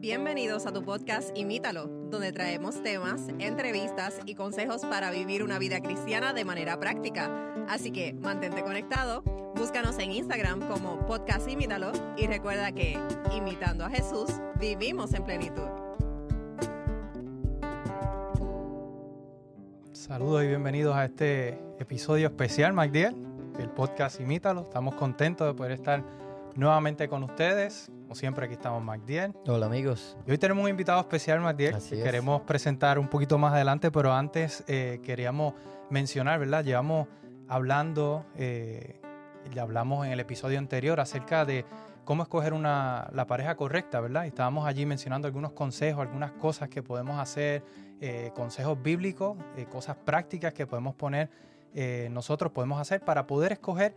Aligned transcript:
Bienvenidos 0.00 0.64
a 0.64 0.72
tu 0.72 0.84
podcast 0.84 1.36
Imítalo, 1.36 1.88
donde 2.08 2.30
traemos 2.30 2.80
temas, 2.84 3.20
entrevistas 3.40 4.20
y 4.26 4.36
consejos 4.36 4.82
para 4.82 5.10
vivir 5.10 5.42
una 5.42 5.58
vida 5.58 5.80
cristiana 5.80 6.32
de 6.32 6.44
manera 6.44 6.78
práctica. 6.78 7.28
Así 7.68 7.90
que 7.90 8.12
mantente 8.14 8.62
conectado, 8.62 9.22
búscanos 9.56 9.98
en 9.98 10.12
Instagram 10.12 10.60
como 10.68 11.04
podcast 11.04 11.48
Imítalo 11.48 11.90
y 12.16 12.28
recuerda 12.28 12.70
que, 12.70 12.96
imitando 13.36 13.84
a 13.84 13.90
Jesús, 13.90 14.30
vivimos 14.60 15.14
en 15.14 15.24
plenitud. 15.24 15.66
Saludos 19.90 20.44
y 20.44 20.46
bienvenidos 20.46 20.94
a 20.94 21.06
este 21.06 21.60
episodio 21.80 22.28
especial, 22.28 22.72
MacDiel, 22.72 23.16
del 23.56 23.68
podcast 23.70 24.20
Imítalo. 24.20 24.60
Estamos 24.60 24.94
contentos 24.94 25.48
de 25.48 25.54
poder 25.54 25.72
estar 25.72 26.04
nuevamente 26.54 27.08
con 27.08 27.24
ustedes. 27.24 27.90
Como 28.08 28.14
siempre, 28.14 28.46
aquí 28.46 28.54
estamos 28.54 28.82
MacDiel. 28.82 29.34
Hola 29.46 29.66
amigos. 29.66 30.16
Y 30.26 30.30
hoy 30.30 30.38
tenemos 30.38 30.64
un 30.64 30.70
invitado 30.70 30.98
especial, 30.98 31.40
MacDiel, 31.42 31.74
Así 31.74 31.90
que 31.90 31.98
es. 31.98 32.04
queremos 32.04 32.40
presentar 32.40 32.98
un 32.98 33.06
poquito 33.06 33.36
más 33.36 33.52
adelante, 33.52 33.90
pero 33.90 34.14
antes 34.14 34.64
eh, 34.66 35.00
queríamos 35.02 35.52
mencionar, 35.90 36.40
¿verdad? 36.40 36.64
Llevamos 36.64 37.06
hablando, 37.48 38.24
eh, 38.34 38.98
ya 39.52 39.60
hablamos 39.60 40.06
en 40.06 40.12
el 40.12 40.20
episodio 40.20 40.58
anterior 40.58 41.00
acerca 41.00 41.44
de 41.44 41.66
cómo 42.06 42.22
escoger 42.22 42.54
una, 42.54 43.10
la 43.12 43.26
pareja 43.26 43.56
correcta, 43.56 44.00
¿verdad? 44.00 44.24
Y 44.24 44.28
estábamos 44.28 44.66
allí 44.66 44.86
mencionando 44.86 45.28
algunos 45.28 45.52
consejos, 45.52 46.00
algunas 46.00 46.32
cosas 46.32 46.70
que 46.70 46.82
podemos 46.82 47.20
hacer, 47.20 47.62
eh, 48.00 48.30
consejos 48.34 48.82
bíblicos, 48.82 49.36
eh, 49.58 49.66
cosas 49.66 49.96
prácticas 49.96 50.54
que 50.54 50.66
podemos 50.66 50.94
poner, 50.94 51.28
nosotros 52.10 52.50
podemos 52.52 52.80
hacer 52.80 53.02
para 53.02 53.26
poder 53.26 53.52
escoger 53.52 53.94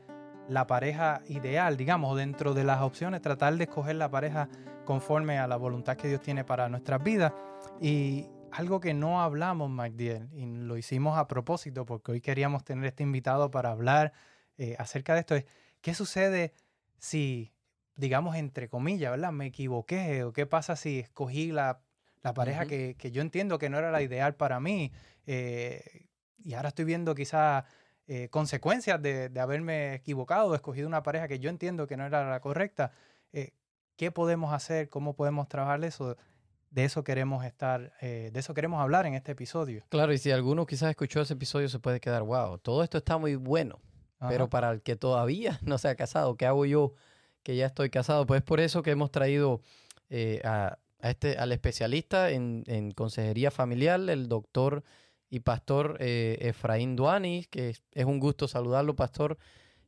la 0.51 0.67
pareja 0.67 1.21
ideal, 1.27 1.77
digamos, 1.77 2.17
dentro 2.17 2.53
de 2.53 2.65
las 2.65 2.81
opciones, 2.81 3.21
tratar 3.21 3.55
de 3.55 3.63
escoger 3.63 3.95
la 3.95 4.11
pareja 4.11 4.49
conforme 4.83 5.39
a 5.39 5.47
la 5.47 5.55
voluntad 5.55 5.95
que 5.95 6.09
Dios 6.09 6.19
tiene 6.19 6.43
para 6.43 6.67
nuestras 6.67 7.01
vidas. 7.01 7.31
Y 7.79 8.27
algo 8.51 8.81
que 8.81 8.93
no 8.93 9.21
hablamos, 9.21 9.69
MacDiel, 9.69 10.27
y 10.33 10.45
lo 10.45 10.75
hicimos 10.75 11.17
a 11.17 11.29
propósito 11.29 11.85
porque 11.85 12.11
hoy 12.11 12.19
queríamos 12.19 12.65
tener 12.65 12.83
este 12.83 13.01
invitado 13.01 13.49
para 13.49 13.71
hablar 13.71 14.11
eh, 14.57 14.75
acerca 14.77 15.13
de 15.13 15.21
esto, 15.21 15.35
es 15.35 15.45
qué 15.79 15.93
sucede 15.93 16.53
si, 16.97 17.53
digamos, 17.95 18.35
entre 18.35 18.67
comillas, 18.67 19.11
¿verdad? 19.11 19.31
Me 19.31 19.45
equivoqué 19.45 20.25
o 20.25 20.33
qué 20.33 20.45
pasa 20.47 20.75
si 20.75 20.99
escogí 20.99 21.53
la, 21.53 21.79
la 22.23 22.33
pareja 22.33 22.65
que, 22.65 22.95
que 22.99 23.11
yo 23.11 23.21
entiendo 23.21 23.57
que 23.57 23.69
no 23.69 23.77
era 23.77 23.89
la 23.89 24.01
ideal 24.01 24.35
para 24.35 24.59
mí 24.59 24.91
eh, 25.25 26.09
y 26.43 26.55
ahora 26.55 26.69
estoy 26.69 26.83
viendo 26.83 27.15
quizás 27.15 27.63
eh, 28.13 28.27
consecuencias 28.27 29.01
de, 29.01 29.29
de 29.29 29.39
haberme 29.39 29.93
equivocado 29.93 30.49
o 30.49 30.55
escogido 30.55 30.85
una 30.85 31.01
pareja 31.01 31.29
que 31.29 31.39
yo 31.39 31.49
entiendo 31.49 31.87
que 31.87 31.95
no 31.95 32.05
era 32.05 32.29
la 32.29 32.41
correcta. 32.41 32.91
Eh, 33.31 33.53
¿Qué 33.95 34.11
podemos 34.11 34.51
hacer? 34.51 34.89
¿Cómo 34.89 35.15
podemos 35.15 35.47
trabajar 35.47 35.81
eso? 35.85 36.17
De 36.71 36.83
eso 36.83 37.05
queremos 37.05 37.45
estar, 37.45 37.93
eh, 38.01 38.29
de 38.33 38.37
eso 38.37 38.53
queremos 38.53 38.81
hablar 38.81 39.05
en 39.05 39.13
este 39.13 39.31
episodio. 39.31 39.85
Claro, 39.87 40.11
y 40.11 40.17
si 40.17 40.29
alguno 40.29 40.65
quizás 40.65 40.89
escuchó 40.89 41.21
ese 41.21 41.35
episodio 41.35 41.69
se 41.69 41.79
puede 41.79 42.01
quedar, 42.01 42.23
wow, 42.23 42.57
todo 42.57 42.83
esto 42.83 42.97
está 42.97 43.17
muy 43.17 43.35
bueno, 43.35 43.79
pero 44.27 44.49
para 44.49 44.71
el 44.71 44.81
que 44.81 44.97
todavía 44.97 45.57
no 45.63 45.77
se 45.77 45.87
ha 45.87 45.95
casado, 45.95 46.35
¿qué 46.35 46.45
hago 46.45 46.65
yo 46.65 46.95
que 47.43 47.55
ya 47.55 47.67
estoy 47.67 47.89
casado? 47.89 48.25
Pues 48.25 48.39
es 48.39 48.43
por 48.43 48.59
eso 48.59 48.83
que 48.83 48.91
hemos 48.91 49.11
traído 49.11 49.61
a, 50.43 50.77
a 51.01 51.09
este, 51.09 51.37
al 51.37 51.53
especialista 51.53 52.29
en, 52.31 52.65
en 52.67 52.91
consejería 52.91 53.51
familiar, 53.51 54.01
el 54.09 54.27
doctor 54.27 54.83
y 55.31 55.39
pastor 55.39 55.97
eh, 55.99 56.37
Efraín 56.41 56.95
Duanis, 56.95 57.47
que 57.47 57.69
es, 57.69 57.83
es 57.93 58.05
un 58.05 58.19
gusto 58.19 58.47
saludarlo, 58.47 58.95
pastor. 58.95 59.39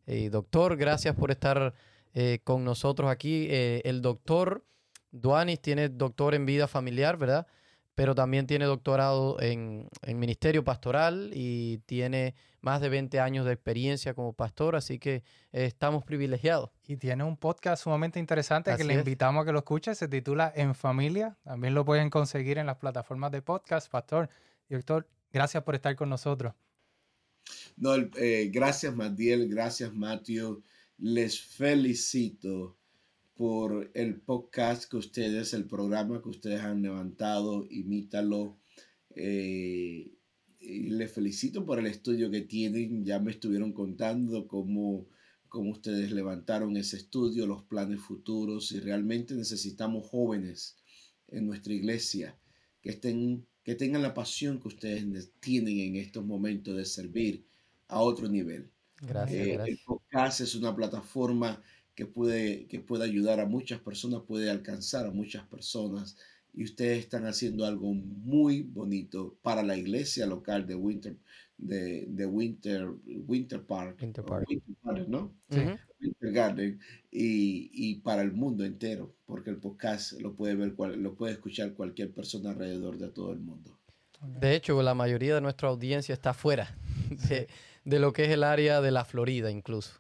Eh, 0.05 0.29
doctor, 0.29 0.77
gracias 0.77 1.15
por 1.15 1.31
estar 1.31 1.73
eh, 2.13 2.39
con 2.45 2.63
nosotros 2.63 3.11
aquí. 3.11 3.47
Eh, 3.49 3.81
el 3.83 4.01
doctor 4.01 4.65
Duanis 5.11 5.61
tiene 5.61 5.89
doctor 5.89 6.33
en 6.33 6.45
vida 6.45 6.67
familiar, 6.67 7.17
¿verdad? 7.17 7.45
Pero 7.93 8.15
también 8.15 8.47
tiene 8.47 8.65
doctorado 8.65 9.39
en, 9.41 9.89
en 10.01 10.17
ministerio 10.17 10.63
pastoral 10.63 11.29
y 11.33 11.79
tiene 11.79 12.35
más 12.61 12.79
de 12.79 12.87
20 12.87 13.19
años 13.19 13.45
de 13.45 13.51
experiencia 13.51 14.13
como 14.13 14.31
pastor, 14.31 14.77
así 14.77 14.97
que 14.97 15.23
estamos 15.51 16.03
privilegiados. 16.05 16.71
Y 16.87 16.95
tiene 16.95 17.25
un 17.25 17.35
podcast 17.35 17.83
sumamente 17.83 18.17
interesante 18.17 18.75
que 18.77 18.83
le 18.85 18.93
es. 18.93 18.99
invitamos 18.99 19.43
a 19.43 19.45
que 19.45 19.51
lo 19.51 19.59
escuche. 19.59 19.93
Se 19.93 20.07
titula 20.07 20.51
En 20.55 20.73
Familia. 20.73 21.37
También 21.43 21.75
lo 21.75 21.85
pueden 21.85 22.09
conseguir 22.09 22.57
en 22.57 22.65
las 22.65 22.77
plataformas 22.77 23.31
de 23.31 23.41
podcast. 23.43 23.91
Pastor 23.91 24.29
y 24.69 24.73
doctor, 24.73 25.07
gracias 25.33 25.63
por 25.63 25.75
estar 25.75 25.95
con 25.95 26.09
nosotros. 26.09 26.53
No, 27.75 27.95
eh, 27.95 28.49
gracias 28.53 28.95
Matiel, 28.95 29.49
gracias 29.49 29.93
Matthew. 29.93 30.63
Les 30.97 31.41
felicito 31.41 32.77
por 33.35 33.91
el 33.93 34.21
podcast 34.21 34.89
que 34.89 34.97
ustedes, 34.97 35.53
el 35.53 35.65
programa 35.65 36.21
que 36.21 36.29
ustedes 36.29 36.61
han 36.61 36.81
levantado, 36.81 37.65
imítalo. 37.69 38.57
Eh, 39.15 40.13
y 40.59 40.89
les 40.91 41.11
felicito 41.11 41.65
por 41.65 41.79
el 41.79 41.87
estudio 41.87 42.31
que 42.31 42.41
tienen. 42.41 43.03
Ya 43.03 43.19
me 43.19 43.31
estuvieron 43.31 43.73
contando 43.73 44.47
cómo, 44.47 45.07
cómo 45.49 45.71
ustedes 45.71 46.11
levantaron 46.11 46.77
ese 46.77 46.97
estudio, 46.97 47.47
los 47.47 47.63
planes 47.63 47.99
futuros 47.99 48.71
y 48.71 48.79
realmente 48.79 49.33
necesitamos 49.33 50.07
jóvenes 50.07 50.77
en 51.27 51.47
nuestra 51.47 51.73
iglesia 51.73 52.37
que 52.81 52.91
estén 52.91 53.45
que 53.63 53.75
tengan 53.75 54.01
la 54.01 54.13
pasión 54.13 54.59
que 54.59 54.67
ustedes 54.67 55.05
ne- 55.05 55.21
tienen 55.39 55.79
en 55.79 55.95
estos 55.97 56.25
momentos 56.25 56.75
de 56.75 56.85
servir 56.85 57.45
a 57.87 57.99
otro 58.01 58.27
nivel. 58.27 58.69
Gracias, 59.01 59.39
Eh, 59.39 59.51
el 59.51 59.57
gracias. 59.57 59.79
podcast 59.85 60.41
es 60.41 60.55
una 60.55 60.75
plataforma 60.75 61.61
que 61.95 62.05
puede, 62.05 62.65
que 62.67 62.79
puede 62.79 63.03
ayudar 63.05 63.39
a 63.39 63.45
muchas 63.45 63.79
personas, 63.79 64.21
puede 64.27 64.49
alcanzar 64.49 65.05
a 65.05 65.11
muchas 65.11 65.45
personas 65.47 66.17
y 66.53 66.63
ustedes 66.63 66.99
están 66.99 67.25
haciendo 67.25 67.65
algo 67.65 67.93
muy 67.93 68.61
bonito 68.63 69.37
para 69.41 69.63
la 69.63 69.75
iglesia 69.77 70.25
local 70.25 70.65
de 70.67 70.75
Winter, 70.75 71.17
de, 71.57 72.05
de 72.07 72.25
Winter, 72.25 72.87
Winter 73.05 73.63
Park, 73.63 73.99
Winter 74.01 74.23
Park. 74.25 74.45
Winter 74.49 74.75
Park, 74.81 75.07
¿no? 75.07 75.35
Sí. 75.49 75.59
Garden 76.21 76.79
y, 77.11 77.69
y 77.73 77.95
para 78.01 78.21
el 78.21 78.31
mundo 78.33 78.63
entero, 78.65 79.15
porque 79.25 79.49
el 79.49 79.57
podcast 79.57 80.13
lo 80.21 80.33
puede 80.35 80.55
ver, 80.55 80.73
cual- 80.73 81.01
lo 81.01 81.15
puede 81.15 81.33
escuchar 81.33 81.73
cualquier 81.73 82.11
persona 82.13 82.51
alrededor 82.51 82.97
de 82.97 83.09
todo 83.09 83.31
el 83.33 83.39
mundo. 83.39 83.77
De 84.21 84.55
hecho, 84.55 84.81
la 84.81 84.93
mayoría 84.93 85.35
de 85.35 85.41
nuestra 85.41 85.67
audiencia 85.69 86.13
está 86.13 86.33
fuera 86.33 86.75
de, 87.29 87.47
de 87.83 87.99
lo 87.99 88.13
que 88.13 88.23
es 88.23 88.29
el 88.29 88.43
área 88.43 88.79
de 88.79 88.91
la 88.91 89.03
Florida 89.03 89.51
incluso, 89.51 89.99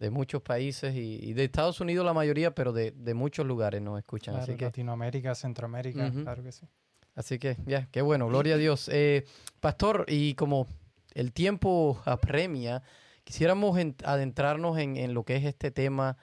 de 0.00 0.10
muchos 0.10 0.42
países 0.42 0.94
y, 0.96 1.20
y 1.22 1.34
de 1.34 1.44
Estados 1.44 1.80
Unidos 1.80 2.04
la 2.04 2.12
mayoría, 2.12 2.52
pero 2.54 2.72
de, 2.72 2.90
de 2.90 3.14
muchos 3.14 3.46
lugares 3.46 3.80
nos 3.80 3.98
escuchan. 3.98 4.34
Claro, 4.34 4.44
así 4.52 4.56
que, 4.58 4.64
Latinoamérica, 4.64 5.34
Centroamérica, 5.36 6.08
Ujú. 6.08 6.22
claro 6.24 6.42
que 6.42 6.50
sí. 6.52 6.66
así 7.14 7.38
que 7.38 7.56
ya, 7.64 7.88
qué 7.92 8.02
bueno, 8.02 8.26
gloria 8.28 8.54
a 8.56 8.58
Dios. 8.58 8.88
Eh, 8.92 9.24
pastor, 9.60 10.04
y 10.08 10.34
como 10.34 10.66
el 11.14 11.32
tiempo 11.32 12.02
apremia, 12.06 12.82
quisiéramos 13.30 13.78
en- 13.78 13.94
adentrarnos 14.04 14.76
en, 14.76 14.96
en 14.96 15.14
lo 15.14 15.22
que 15.22 15.36
es 15.36 15.44
este 15.44 15.70
tema 15.70 16.16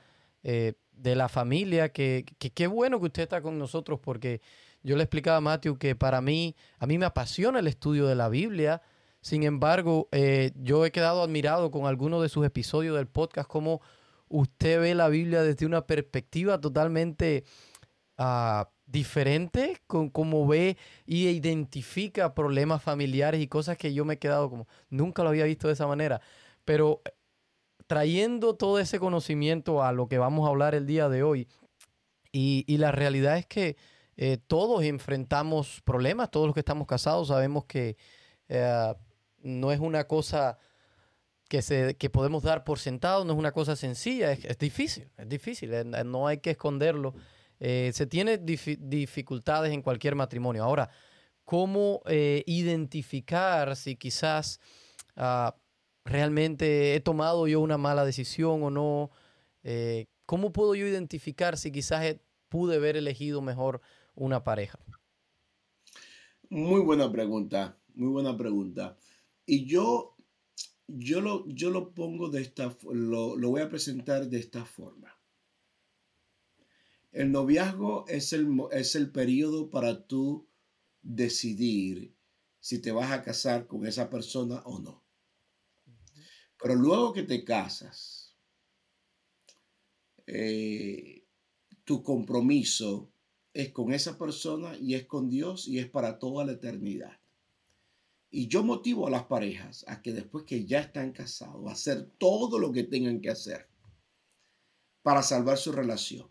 eh, 0.43 0.73
de 0.91 1.15
la 1.15 1.29
familia, 1.29 1.93
que 1.93 2.25
qué 2.53 2.67
bueno 2.67 2.99
que 2.99 3.05
usted 3.05 3.23
está 3.23 3.41
con 3.41 3.57
nosotros 3.57 4.01
porque 4.01 4.41
yo 4.83 4.97
le 4.97 5.03
explicaba 5.03 5.37
a 5.37 5.41
Matthew 5.41 5.77
que 5.77 5.95
para 5.95 6.19
mí, 6.19 6.53
a 6.79 6.85
mí 6.85 6.97
me 6.97 7.05
apasiona 7.05 7.59
el 7.59 7.67
estudio 7.67 8.07
de 8.07 8.15
la 8.15 8.27
Biblia. 8.27 8.81
Sin 9.21 9.43
embargo, 9.43 10.09
eh, 10.11 10.51
yo 10.57 10.85
he 10.85 10.91
quedado 10.91 11.23
admirado 11.23 11.71
con 11.71 11.85
algunos 11.85 12.21
de 12.21 12.27
sus 12.27 12.45
episodios 12.45 12.97
del 12.97 13.07
podcast, 13.07 13.47
cómo 13.47 13.79
usted 14.27 14.81
ve 14.81 14.93
la 14.93 15.07
Biblia 15.07 15.43
desde 15.43 15.65
una 15.65 15.87
perspectiva 15.87 16.59
totalmente 16.59 17.45
ah, 18.17 18.69
diferente, 18.85 19.77
con 19.87 20.09
cómo 20.09 20.45
ve 20.45 20.75
y 21.05 21.29
identifica 21.29 22.35
problemas 22.35 22.83
familiares 22.83 23.39
y 23.39 23.47
cosas 23.47 23.77
que 23.77 23.93
yo 23.93 24.03
me 24.03 24.15
he 24.15 24.19
quedado 24.19 24.49
como, 24.49 24.67
nunca 24.89 25.23
lo 25.23 25.29
había 25.29 25.45
visto 25.45 25.67
de 25.67 25.73
esa 25.73 25.87
manera. 25.87 26.19
Pero 26.67 27.01
trayendo 27.87 28.57
todo 28.57 28.77
ese 28.77 28.99
conocimiento 28.99 29.81
a 29.83 29.93
lo 29.93 30.09
que 30.09 30.17
vamos 30.17 30.45
a 30.45 30.49
hablar 30.49 30.75
el 30.75 30.85
día 30.85 31.07
de 31.07 31.23
hoy, 31.23 31.47
y, 32.33 32.77
la 32.77 32.91
realidad 32.91 33.37
es 33.37 33.45
que 33.45 33.77
eh, 34.17 34.37
todos 34.45 34.83
enfrentamos 34.83 35.81
problemas, 35.85 36.29
todos 36.29 36.45
los 36.45 36.53
que 36.53 36.59
estamos 36.59 36.85
casados 36.85 37.29
sabemos 37.29 37.63
que 37.65 37.95
eh, 38.49 38.93
no 39.37 39.71
es 39.71 39.79
una 39.79 40.07
cosa 40.07 40.57
que, 41.47 41.61
se, 41.61 41.95
que 41.95 42.09
podemos 42.09 42.43
dar 42.43 42.65
por 42.65 42.79
sentado, 42.79 43.23
no 43.23 43.31
es 43.31 43.39
una 43.39 43.53
cosa 43.53 43.77
sencilla, 43.77 44.33
es, 44.33 44.57
difícil, 44.57 45.09
es 45.17 45.29
difícil, 45.29 45.73
eh, 45.73 45.85
no 45.85 46.27
hay 46.27 46.39
que 46.39 46.51
esconderlo. 46.51 47.15
Se 47.59 48.05
tiene 48.07 48.39
difi- 48.39 48.77
dificultades 48.77 49.71
en 49.71 49.81
cualquier 49.81 50.15
matrimonio. 50.15 50.63
Ahora, 50.65 50.89
¿cómo 51.45 52.03
identificar 52.45 53.75
si 53.75 53.95
quizás 53.95 54.59
ah, 55.15 55.55
realmente 56.07 56.95
he 56.95 56.99
tomado 57.01 57.47
yo 57.47 57.61
una 57.61 57.77
mala 57.77 58.05
decisión 58.05 58.63
o 58.63 58.69
no? 58.71 59.11
Eh, 59.63 60.07
¿Cómo 60.25 60.53
puedo 60.53 60.75
yo 60.75 60.87
identificar 60.87 61.57
si 61.57 61.71
quizás 61.71 62.03
he- 62.05 62.21
pude 62.49 62.77
haber 62.77 62.97
elegido 62.97 63.41
mejor 63.41 63.81
una 64.15 64.43
pareja? 64.43 64.79
Muy 66.49 66.81
buena 66.81 67.09
pregunta, 67.11 67.79
muy 67.95 68.09
buena 68.09 68.35
pregunta. 68.35 68.97
Y 69.45 69.65
yo, 69.65 70.15
yo, 70.87 71.21
lo, 71.21 71.47
yo 71.47 71.71
lo 71.71 71.93
pongo 71.93 72.29
de 72.29 72.41
esta, 72.41 72.75
lo, 72.91 73.37
lo 73.37 73.49
voy 73.49 73.61
a 73.61 73.69
presentar 73.69 74.27
de 74.29 74.39
esta 74.39 74.65
forma. 74.65 75.13
El 77.11 77.33
noviazgo 77.33 78.05
es 78.07 78.31
el, 78.31 78.47
es 78.71 78.95
el 78.95 79.11
periodo 79.11 79.69
para 79.69 80.07
tú 80.07 80.47
decidir 81.01 82.15
si 82.61 82.79
te 82.79 82.93
vas 82.93 83.11
a 83.11 83.23
casar 83.23 83.67
con 83.67 83.85
esa 83.85 84.09
persona 84.09 84.61
o 84.65 84.79
no. 84.79 85.06
Pero 86.61 86.75
luego 86.75 87.13
que 87.13 87.23
te 87.23 87.43
casas, 87.43 88.35
eh, 90.25 91.23
tu 91.83 92.03
compromiso 92.03 93.11
es 93.53 93.71
con 93.71 93.93
esa 93.93 94.17
persona 94.17 94.75
y 94.77 94.95
es 94.95 95.05
con 95.05 95.29
Dios 95.29 95.67
y 95.67 95.79
es 95.79 95.89
para 95.89 96.19
toda 96.19 96.45
la 96.45 96.53
eternidad. 96.53 97.19
Y 98.29 98.47
yo 98.47 98.63
motivo 98.63 99.07
a 99.07 99.09
las 99.09 99.23
parejas 99.23 99.85
a 99.87 100.01
que 100.01 100.11
después 100.11 100.43
que 100.43 100.65
ya 100.65 100.79
están 100.79 101.13
casados, 101.13 101.65
a 101.67 101.71
hacer 101.71 102.11
todo 102.17 102.59
lo 102.59 102.71
que 102.71 102.83
tengan 102.83 103.21
que 103.21 103.29
hacer 103.29 103.67
para 105.01 105.23
salvar 105.23 105.57
su 105.57 105.71
relación. 105.71 106.29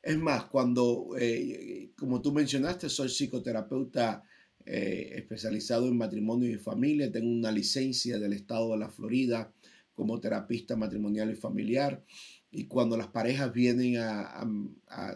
Es 0.00 0.16
más, 0.16 0.44
cuando, 0.44 1.08
eh, 1.18 1.90
como 1.98 2.22
tú 2.22 2.32
mencionaste, 2.32 2.88
soy 2.88 3.08
psicoterapeuta 3.08 4.22
eh, 4.66 5.12
especializado 5.14 5.86
en 5.86 5.96
matrimonio 5.96 6.50
y 6.50 6.58
familia, 6.58 7.12
tengo 7.12 7.30
una 7.30 7.52
licencia 7.52 8.18
del 8.18 8.32
estado 8.32 8.72
de 8.72 8.78
la 8.78 8.90
Florida 8.90 9.54
como 9.94 10.20
terapista 10.20 10.76
matrimonial 10.76 11.30
y 11.30 11.36
familiar. 11.36 12.04
Y 12.50 12.66
cuando 12.66 12.96
las 12.96 13.08
parejas 13.08 13.52
vienen 13.52 13.96
a, 13.98 14.46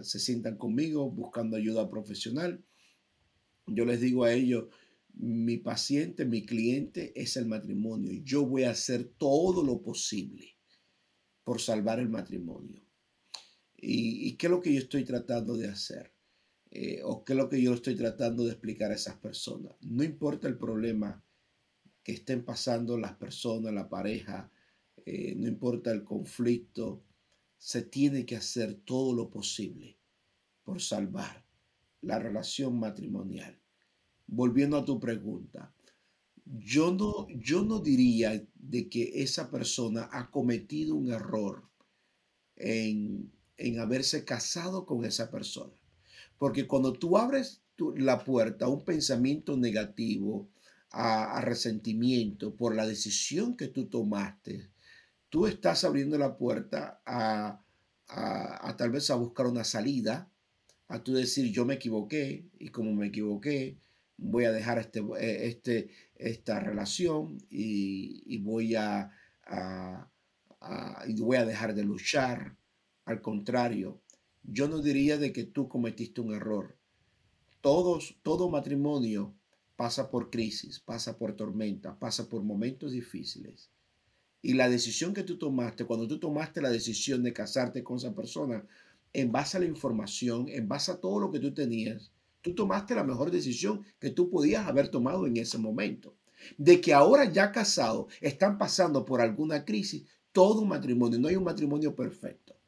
se 0.02 0.20
sientan 0.20 0.56
conmigo 0.56 1.10
buscando 1.10 1.56
ayuda 1.56 1.90
profesional, 1.90 2.64
yo 3.66 3.84
les 3.84 4.00
digo 4.00 4.24
a 4.24 4.32
ellos, 4.32 4.66
mi 5.14 5.58
paciente, 5.58 6.24
mi 6.24 6.46
cliente 6.46 7.12
es 7.20 7.36
el 7.36 7.46
matrimonio. 7.46 8.20
Yo 8.24 8.46
voy 8.46 8.64
a 8.64 8.70
hacer 8.70 9.12
todo 9.18 9.64
lo 9.64 9.82
posible 9.82 10.56
por 11.44 11.60
salvar 11.60 11.98
el 11.98 12.08
matrimonio. 12.08 12.82
¿Y, 13.76 14.36
qué 14.36 14.46
es 14.46 14.50
lo 14.50 14.60
que 14.60 14.72
yo 14.72 14.78
estoy 14.78 15.04
tratando 15.04 15.56
de 15.56 15.68
hacer? 15.68 16.12
Eh, 16.70 17.00
¿O 17.04 17.24
qué 17.24 17.32
es 17.32 17.36
lo 17.36 17.48
que 17.48 17.60
yo 17.60 17.74
estoy 17.74 17.96
tratando 17.96 18.44
de 18.44 18.52
explicar 18.52 18.90
a 18.90 18.94
esas 18.94 19.16
personas? 19.16 19.74
No 19.80 20.04
importa 20.04 20.48
el 20.48 20.56
problema 20.56 21.22
que 22.02 22.12
estén 22.12 22.44
pasando 22.44 22.96
las 22.96 23.14
personas, 23.16 23.72
la 23.72 23.88
pareja, 23.88 24.50
eh, 25.04 25.34
no 25.36 25.48
importa 25.48 25.90
el 25.90 26.04
conflicto, 26.04 27.02
se 27.56 27.82
tiene 27.82 28.24
que 28.24 28.36
hacer 28.36 28.74
todo 28.84 29.14
lo 29.14 29.30
posible 29.30 29.98
por 30.62 30.80
salvar 30.80 31.44
la 32.02 32.18
relación 32.18 32.78
matrimonial. 32.78 33.58
Volviendo 34.26 34.76
a 34.76 34.84
tu 34.84 35.00
pregunta, 35.00 35.74
yo 36.44 36.92
no, 36.92 37.28
yo 37.28 37.62
no 37.64 37.80
diría 37.80 38.42
de 38.54 38.88
que 38.88 39.22
esa 39.22 39.50
persona 39.50 40.08
ha 40.12 40.30
cometido 40.30 40.94
un 40.94 41.10
error 41.10 41.68
en 42.56 43.30
en 43.60 43.78
haberse 43.78 44.24
casado 44.24 44.86
con 44.86 45.04
esa 45.04 45.30
persona. 45.30 45.74
Porque 46.40 46.66
cuando 46.66 46.94
tú 46.94 47.18
abres 47.18 47.60
la 47.96 48.24
puerta 48.24 48.64
a 48.64 48.70
un 48.70 48.82
pensamiento 48.82 49.58
negativo, 49.58 50.48
a, 50.90 51.38
resentimiento 51.42 52.56
por 52.56 52.74
la 52.74 52.86
decisión 52.86 53.58
que 53.58 53.68
tú 53.68 53.90
tomaste, 53.90 54.70
tú 55.28 55.46
estás 55.46 55.84
abriendo 55.84 56.16
la 56.16 56.38
puerta 56.38 57.02
a, 57.04 57.62
a, 58.08 58.76
tal 58.78 58.90
vez 58.90 59.10
a 59.10 59.16
buscar 59.16 59.48
una 59.48 59.64
salida, 59.64 60.30
a 60.88 61.04
tú 61.04 61.12
decir 61.12 61.52
yo 61.52 61.66
me 61.66 61.74
equivoqué 61.74 62.46
y 62.58 62.70
como 62.70 62.94
me 62.94 63.08
equivoqué, 63.08 63.76
voy 64.16 64.46
a 64.46 64.52
dejar 64.52 64.78
este, 64.78 65.00
eh, 65.00 65.46
este, 65.46 65.90
esta 66.14 66.58
relación 66.58 67.36
y, 67.50 68.22
y 68.24 68.38
voy 68.38 68.76
a, 68.76 69.10
y 71.06 71.20
voy 71.20 71.36
a 71.36 71.44
dejar 71.44 71.74
de 71.74 71.84
luchar 71.84 72.56
al 73.04 73.20
contrario, 73.20 74.00
yo 74.52 74.66
no 74.66 74.82
diría 74.82 75.16
de 75.16 75.32
que 75.32 75.44
tú 75.44 75.68
cometiste 75.68 76.20
un 76.20 76.34
error. 76.34 76.76
Todos, 77.60 78.16
todo 78.22 78.48
matrimonio 78.48 79.32
pasa 79.76 80.10
por 80.10 80.28
crisis, 80.28 80.80
pasa 80.80 81.16
por 81.16 81.34
tormenta, 81.34 81.96
pasa 81.98 82.28
por 82.28 82.42
momentos 82.42 82.92
difíciles. 82.92 83.70
Y 84.42 84.54
la 84.54 84.68
decisión 84.68 85.14
que 85.14 85.22
tú 85.22 85.38
tomaste, 85.38 85.84
cuando 85.84 86.08
tú 86.08 86.18
tomaste 86.18 86.60
la 86.60 86.70
decisión 86.70 87.22
de 87.22 87.32
casarte 87.32 87.84
con 87.84 87.98
esa 87.98 88.14
persona, 88.14 88.66
en 89.12 89.30
base 89.30 89.56
a 89.56 89.60
la 89.60 89.66
información, 89.66 90.48
en 90.48 90.66
base 90.66 90.90
a 90.90 91.00
todo 91.00 91.20
lo 91.20 91.30
que 91.30 91.38
tú 91.38 91.54
tenías, 91.54 92.10
tú 92.42 92.54
tomaste 92.54 92.94
la 92.94 93.04
mejor 93.04 93.30
decisión 93.30 93.84
que 94.00 94.10
tú 94.10 94.30
podías 94.30 94.66
haber 94.66 94.88
tomado 94.88 95.26
en 95.26 95.36
ese 95.36 95.58
momento. 95.58 96.14
De 96.58 96.80
que 96.80 96.92
ahora 96.92 97.30
ya 97.30 97.52
casados 97.52 98.12
están 98.20 98.58
pasando 98.58 99.04
por 99.04 99.20
alguna 99.20 99.64
crisis, 99.64 100.06
todo 100.32 100.62
un 100.62 100.68
matrimonio, 100.68 101.18
no 101.18 101.28
hay 101.28 101.36
un 101.36 101.44
matrimonio 101.44 101.94
perfecto. 101.94 102.59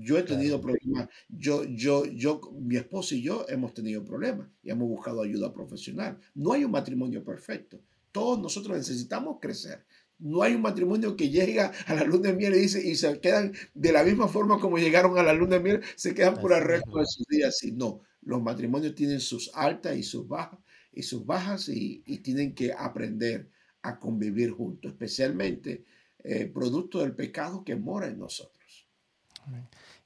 Yo 0.00 0.18
he 0.18 0.22
tenido 0.22 0.60
problemas, 0.60 1.08
yo, 1.28 1.64
yo, 1.64 2.04
yo, 2.06 2.40
mi 2.60 2.76
esposo 2.76 3.14
y 3.14 3.22
yo 3.22 3.46
hemos 3.48 3.74
tenido 3.74 4.04
problemas 4.04 4.48
y 4.62 4.70
hemos 4.70 4.88
buscado 4.88 5.22
ayuda 5.22 5.52
profesional. 5.52 6.18
No 6.34 6.52
hay 6.52 6.64
un 6.64 6.70
matrimonio 6.70 7.24
perfecto. 7.24 7.80
Todos 8.10 8.38
nosotros 8.38 8.76
necesitamos 8.76 9.38
crecer. 9.40 9.84
No 10.18 10.42
hay 10.42 10.54
un 10.54 10.62
matrimonio 10.62 11.16
que 11.16 11.30
llega 11.30 11.72
a 11.86 11.94
la 11.94 12.04
luna 12.04 12.30
de 12.30 12.36
miel 12.36 12.54
y, 12.54 12.60
dice, 12.60 12.86
y 12.86 12.94
se 12.94 13.18
quedan 13.20 13.52
de 13.74 13.92
la 13.92 14.04
misma 14.04 14.28
forma 14.28 14.60
como 14.60 14.78
llegaron 14.78 15.18
a 15.18 15.22
la 15.22 15.32
luna 15.32 15.56
de 15.56 15.62
miel, 15.62 15.80
se 15.96 16.14
quedan 16.14 16.36
por 16.36 16.52
el 16.52 16.62
resto 16.62 16.98
de 16.98 17.06
sus 17.06 17.26
días. 17.26 17.62
Y 17.64 17.72
no, 17.72 18.02
los 18.22 18.40
matrimonios 18.42 18.94
tienen 18.94 19.20
sus 19.20 19.50
altas 19.54 19.96
y 19.96 20.02
sus 20.02 20.28
bajas 20.28 20.58
y 20.92 21.02
sus 21.02 21.24
bajas 21.24 21.68
y, 21.68 22.02
tienen 22.22 22.54
que 22.54 22.72
aprender 22.72 23.50
a 23.82 23.98
convivir 23.98 24.50
juntos, 24.50 24.92
especialmente 24.92 25.84
eh, 26.22 26.46
producto 26.46 27.00
del 27.00 27.14
pecado 27.14 27.64
que 27.64 27.74
mora 27.74 28.06
en 28.06 28.18
nosotros. 28.18 28.88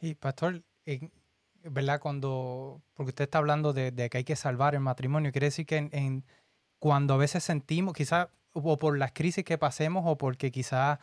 Y 0.00 0.14
pastor, 0.14 0.62
¿verdad? 1.62 2.00
Cuando, 2.00 2.82
porque 2.94 3.10
usted 3.10 3.24
está 3.24 3.38
hablando 3.38 3.72
de, 3.72 3.92
que 4.10 4.18
hay 4.18 4.24
que 4.24 4.36
salvar 4.36 4.74
el 4.74 4.80
matrimonio, 4.80 5.32
quiere 5.32 5.46
decir 5.46 5.66
que 5.66 5.88
en, 5.92 6.24
cuando 6.78 7.14
a 7.14 7.16
veces 7.16 7.44
sentimos, 7.44 7.94
quizás 7.94 8.28
o 8.52 8.78
por 8.78 8.96
las 8.98 9.12
crisis 9.12 9.44
que 9.44 9.58
pasemos 9.58 10.04
o 10.06 10.16
porque 10.16 10.50
quizás, 10.50 10.98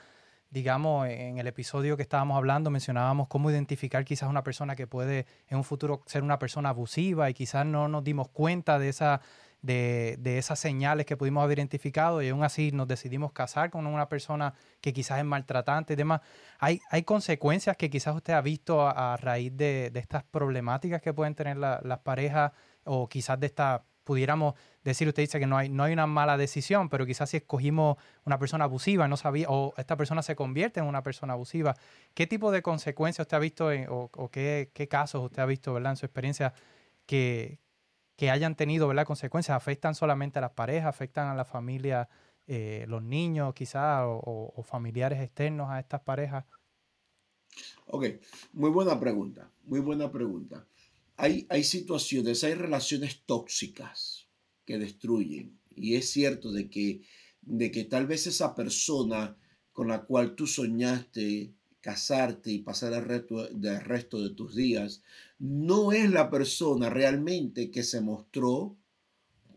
digamos, 0.50 1.08
en 1.08 1.38
el 1.38 1.48
episodio 1.48 1.96
que 1.98 2.04
estábamos 2.04 2.38
hablando 2.38 2.70
mencionábamos 2.70 3.28
cómo 3.28 3.52
identificar 3.52 4.04
quizás 4.06 4.30
una 4.30 4.44
persona 4.44 4.76
que 4.76 4.88
puede 4.88 5.28
en 5.48 5.58
un 5.58 5.64
futuro 5.64 6.02
ser 6.08 6.24
una 6.24 6.40
persona 6.40 6.70
abusiva 6.70 7.30
y 7.30 7.34
quizás 7.34 7.66
no 7.66 7.88
nos 7.88 8.04
dimos 8.04 8.30
cuenta 8.30 8.80
de 8.80 8.90
esa 8.90 9.22
de, 9.64 10.38
esas 10.38 10.60
señales 10.60 11.06
que 11.06 11.18
pudimos 11.18 11.44
haber 11.44 11.58
identificado 11.58 12.22
y 12.22 12.30
aún 12.30 12.44
así 12.44 12.72
nos 12.72 12.88
decidimos 12.88 13.32
casar 13.32 13.72
con 13.72 13.88
una 13.88 14.10
persona 14.10 14.54
que 14.82 14.94
quizás 14.94 15.20
es 15.20 15.26
maltratante 15.26 15.94
y 15.94 15.96
demás. 15.96 16.22
¿Hay, 16.60 16.82
hay 16.92 17.04
consecuencias 17.04 17.78
que 17.78 17.90
quizás 17.90 18.16
usted 18.16 18.34
ha 18.34 18.42
visto 18.42 18.86
a, 18.86 19.18
raíz 19.18 19.56
de, 19.56 19.92
estas 19.96 20.24
problemáticas 20.24 21.02
que 21.02 21.14
pueden 21.14 21.34
tener 21.34 21.58
las 21.58 22.00
parejas 22.00 22.52
o 22.84 23.08
quizás 23.08 23.40
de 23.40 23.48
esta, 23.48 23.86
pudiéramos 24.04 24.56
decir, 24.84 25.08
usted 25.08 25.24
dice 25.24 25.40
que 25.40 25.48
no 25.48 25.58
hay, 25.58 25.70
no 25.70 25.84
hay 25.84 25.94
una 25.94 26.08
mala 26.08 26.36
decisión, 26.36 26.90
pero 26.90 27.06
quizás 27.06 27.30
si 27.30 27.38
escogimos 27.38 27.96
una 28.26 28.38
persona 28.38 28.66
abusiva, 28.66 29.08
no 29.08 29.16
sabía, 29.16 29.48
o 29.50 29.74
esta 29.78 29.96
persona 29.96 30.22
se 30.24 30.36
convierte 30.36 30.82
en 30.82 30.88
una 30.88 31.04
persona 31.04 31.34
abusiva, 31.34 31.74
¿qué 32.14 32.28
tipo 32.28 32.52
de 32.52 32.62
consecuencias 32.62 33.24
usted 33.24 33.38
ha 33.38 33.40
visto 33.40 33.70
o, 33.88 34.30
qué, 34.30 34.72
qué, 34.74 34.90
casos 34.90 35.24
usted 35.24 35.42
ha 35.42 35.46
visto 35.46 35.74
¿verdad? 35.74 35.94
en 35.94 35.98
su 35.98 36.06
experiencia 36.06 36.54
que, 37.06 37.63
que 38.24 38.32
hayan 38.32 38.56
tenido 38.56 38.88
¿verdad? 38.88 39.06
consecuencias, 39.06 39.54
afectan 39.54 39.96
solamente 39.96 40.40
a 40.40 40.44
las 40.44 40.52
parejas, 40.52 40.88
afectan 40.88 41.28
a 41.28 41.36
la 41.36 41.44
familia, 41.44 42.08
eh, 42.48 42.86
los 42.88 43.04
niños 43.04 43.54
quizás, 43.54 44.04
o, 44.06 44.64
familiares 44.64 45.20
externos 45.20 45.70
a 45.70 45.82
estas 45.82 46.00
parejas? 46.00 46.46
Ok, 47.88 48.06
muy 48.54 48.70
buena 48.70 48.98
pregunta, 48.98 49.52
muy 49.66 49.82
buena 49.82 50.10
pregunta. 50.10 50.66
Hay, 51.18 51.46
hay 51.50 51.66
situaciones, 51.66 52.46
hay 52.46 52.54
relaciones 52.54 53.24
tóxicas 53.26 54.30
que 54.64 54.78
destruyen. 54.78 55.60
Y 55.76 55.96
es 55.96 56.10
cierto 56.10 56.54
de 56.54 56.70
que, 56.70 57.02
de 57.42 57.72
que 57.72 57.84
tal 57.84 58.08
vez 58.08 58.26
esa 58.26 58.56
persona 58.56 59.36
con 59.74 59.90
la 59.90 60.04
cual 60.04 60.34
tú 60.34 60.48
soñaste 60.48 61.52
casarte 61.84 62.50
y 62.50 62.60
pasar 62.60 62.94
el 62.94 63.04
resto, 63.04 63.46
resto 63.82 64.22
de 64.22 64.30
tus 64.30 64.56
días, 64.56 65.04
no 65.38 65.92
es 65.92 66.10
la 66.10 66.30
persona 66.30 66.90
realmente 66.90 67.72
que 67.72 67.84
se 67.84 68.00
mostró 68.00 68.78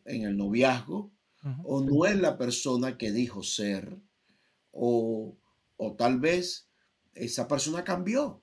en 0.05 0.25
el 0.25 0.37
noviazgo, 0.37 1.13
o 1.63 1.81
no 1.81 2.05
es 2.07 2.17
la 2.17 2.37
persona 2.37 2.99
que 2.99 3.13
dijo 3.13 3.45
ser, 3.45 3.97
o, 4.73 5.39
tal 5.97 6.19
vez 6.19 6.69
esa 7.15 7.47
persona 7.47 7.85
cambió. 7.85 8.43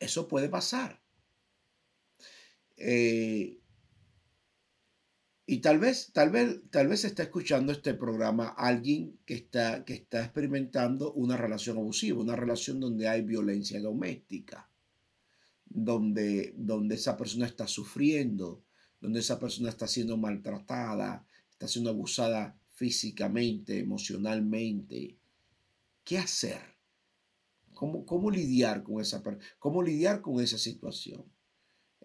Eso 0.00 0.26
puede 0.26 0.48
pasar. 0.48 1.00
Eh, 2.76 3.60
y 5.46 5.58
tal 5.58 5.78
vez, 5.78 6.10
tal 6.12 6.30
vez, 6.30 6.60
tal 6.70 6.88
vez 6.88 7.04
está 7.04 7.24
escuchando 7.24 7.72
este 7.72 7.92
programa 7.92 8.48
alguien 8.48 9.18
que 9.26 9.34
está, 9.34 9.84
que 9.84 9.92
está 9.92 10.24
experimentando 10.24 11.12
una 11.12 11.36
relación 11.36 11.76
abusiva, 11.76 12.22
una 12.22 12.36
relación 12.36 12.80
donde 12.80 13.08
hay 13.08 13.20
violencia 13.22 13.78
doméstica, 13.78 14.70
donde, 15.66 16.54
donde 16.56 16.94
esa 16.94 17.18
persona 17.18 17.46
está 17.46 17.66
sufriendo, 17.66 18.64
donde 19.02 19.20
esa 19.20 19.38
persona 19.38 19.68
está 19.68 19.86
siendo 19.86 20.16
maltratada, 20.16 21.26
está 21.50 21.68
siendo 21.68 21.90
abusada 21.90 22.58
físicamente, 22.70 23.78
emocionalmente. 23.78 25.18
¿Qué 26.04 26.16
hacer? 26.16 26.60
¿Cómo, 27.74 28.06
cómo 28.06 28.30
lidiar 28.30 28.82
con 28.82 29.02
esa, 29.02 29.22
cómo 29.58 29.82
lidiar 29.82 30.22
con 30.22 30.40
esa 30.40 30.56
situación? 30.56 31.22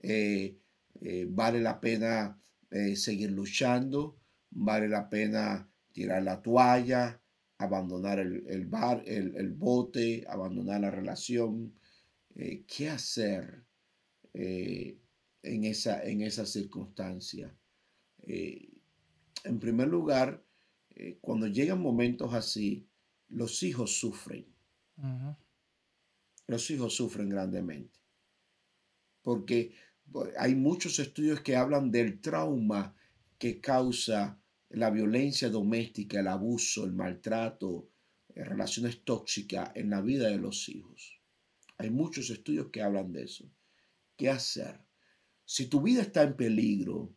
Eh, 0.01 0.57
eh, 1.01 1.25
¿Vale 1.29 1.61
la 1.61 1.79
pena 1.79 2.37
eh, 2.71 2.95
seguir 2.95 3.31
luchando? 3.31 4.17
¿Vale 4.51 4.87
la 4.87 5.09
pena 5.09 5.69
tirar 5.91 6.23
la 6.23 6.41
toalla? 6.41 7.21
abandonar 7.59 8.19
el, 8.19 8.65
bar, 8.67 9.03
el, 9.05 9.51
bote, 9.51 10.25
abandonar 10.27 10.79
la 10.81 10.89
relación. 10.89 11.73
¿Qué 12.33 12.89
hacer 12.89 13.65
en, 14.33 15.63
esa, 15.65 16.01
en 16.03 16.21
esa 16.21 16.45
circunstancia? 16.45 17.53
en 18.21 19.59
primer 19.59 19.89
lugar, 19.89 20.41
cuando 21.19 21.47
llegan 21.47 21.81
momentos 21.81 22.33
así, 22.33 22.87
los 23.27 23.61
hijos 23.63 23.99
sufren. 23.99 24.45
Los 26.47 26.71
hijos 26.71 26.95
sufren 26.95 27.29
grandemente. 27.29 27.99
Porque 29.21 29.73
hay 30.37 30.55
muchos 30.55 30.99
estudios 30.99 31.41
que 31.41 31.55
hablan 31.55 31.91
del 31.91 32.21
trauma 32.21 32.95
que 33.37 33.59
causa 33.59 34.39
la 34.69 34.89
violencia 34.89 35.49
doméstica, 35.49 36.19
el 36.19 36.27
abuso, 36.27 36.85
el 36.85 36.93
maltrato, 36.93 37.89
eh, 38.35 38.43
relaciones 38.43 39.03
tóxicas 39.03 39.71
en 39.75 39.89
la 39.89 40.01
vida 40.01 40.27
de 40.27 40.37
los 40.37 40.69
hijos. 40.69 41.19
Hay 41.77 41.89
muchos 41.89 42.29
estudios 42.29 42.67
que 42.71 42.81
hablan 42.81 43.13
de 43.13 43.23
eso. 43.23 43.49
¿Qué 44.17 44.29
hacer? 44.29 44.81
Si 45.45 45.67
tu 45.67 45.81
vida 45.81 46.01
está 46.01 46.23
en 46.23 46.35
peligro, 46.35 47.15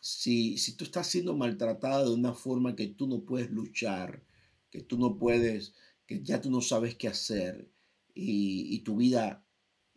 si, 0.00 0.58
si 0.58 0.76
tú 0.76 0.84
estás 0.84 1.06
siendo 1.06 1.36
maltratada 1.36 2.04
de 2.04 2.10
una 2.10 2.34
forma 2.34 2.76
que 2.76 2.88
tú 2.88 3.06
no 3.06 3.24
puedes 3.24 3.50
luchar, 3.50 4.22
que 4.70 4.82
tú 4.82 4.98
no 4.98 5.16
puedes, 5.16 5.74
que 6.06 6.22
ya 6.22 6.40
tú 6.40 6.50
no 6.50 6.60
sabes 6.60 6.96
qué 6.96 7.08
hacer 7.08 7.70
y, 8.14 8.80
tu 8.80 8.96
vida 8.96 9.44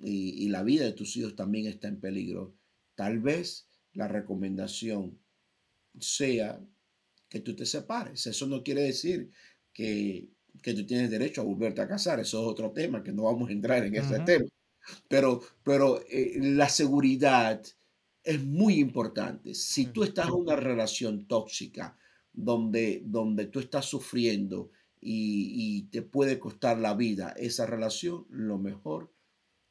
y, 0.04 0.48
la 0.50 0.64
vida 0.64 0.86
de 0.86 0.94
tus 0.94 1.16
hijos 1.18 1.36
también 1.36 1.68
está 1.68 1.88
en 1.88 2.00
peligro, 2.00 2.56
tal 2.96 3.20
vez 3.20 3.68
la 3.94 4.08
recomendación 4.08 5.20
sea 6.00 6.60
que 7.30 7.40
tú 7.40 7.56
te 7.56 7.66
separes. 7.66 8.26
Eso 8.28 8.48
no 8.48 8.64
quiere 8.64 8.82
decir 8.82 9.32
que, 9.74 10.30
tú 10.62 10.86
tienes 10.86 11.10
derecho 11.10 11.42
a 11.42 11.46
volverte 11.46 11.82
a 11.82 11.88
casar. 11.88 12.20
Eso 12.20 12.42
es 12.42 12.48
otro 12.48 12.72
tema 12.72 13.04
que 13.04 13.12
no 13.12 13.24
vamos 13.24 13.50
a 13.50 13.54
entrar 13.54 13.86
en 13.86 13.96
ese 13.96 14.20
tema. 14.20 14.46
Pero, 15.08 15.42
pero 15.64 16.02
eh, 16.10 16.38
la 16.40 16.70
seguridad 16.70 17.62
es 18.24 18.44
muy 18.44 18.76
importante. 18.80 19.54
Si 19.56 19.88
tú 19.88 20.04
estás 20.04 20.28
en 20.28 20.34
una 20.34 20.56
relación 20.56 21.28
tóxica, 21.28 21.98
donde, 22.34 23.02
donde 23.06 23.46
tú 23.46 23.60
estás 23.60 23.86
sufriendo 23.86 24.72
y, 25.00 25.84
te 25.92 26.02
puede 26.02 26.40
costar 26.40 26.78
la 26.78 26.94
vida 26.94 27.34
esa 27.38 27.66
relación, 27.66 28.26
lo 28.30 28.58
mejor 28.58 29.12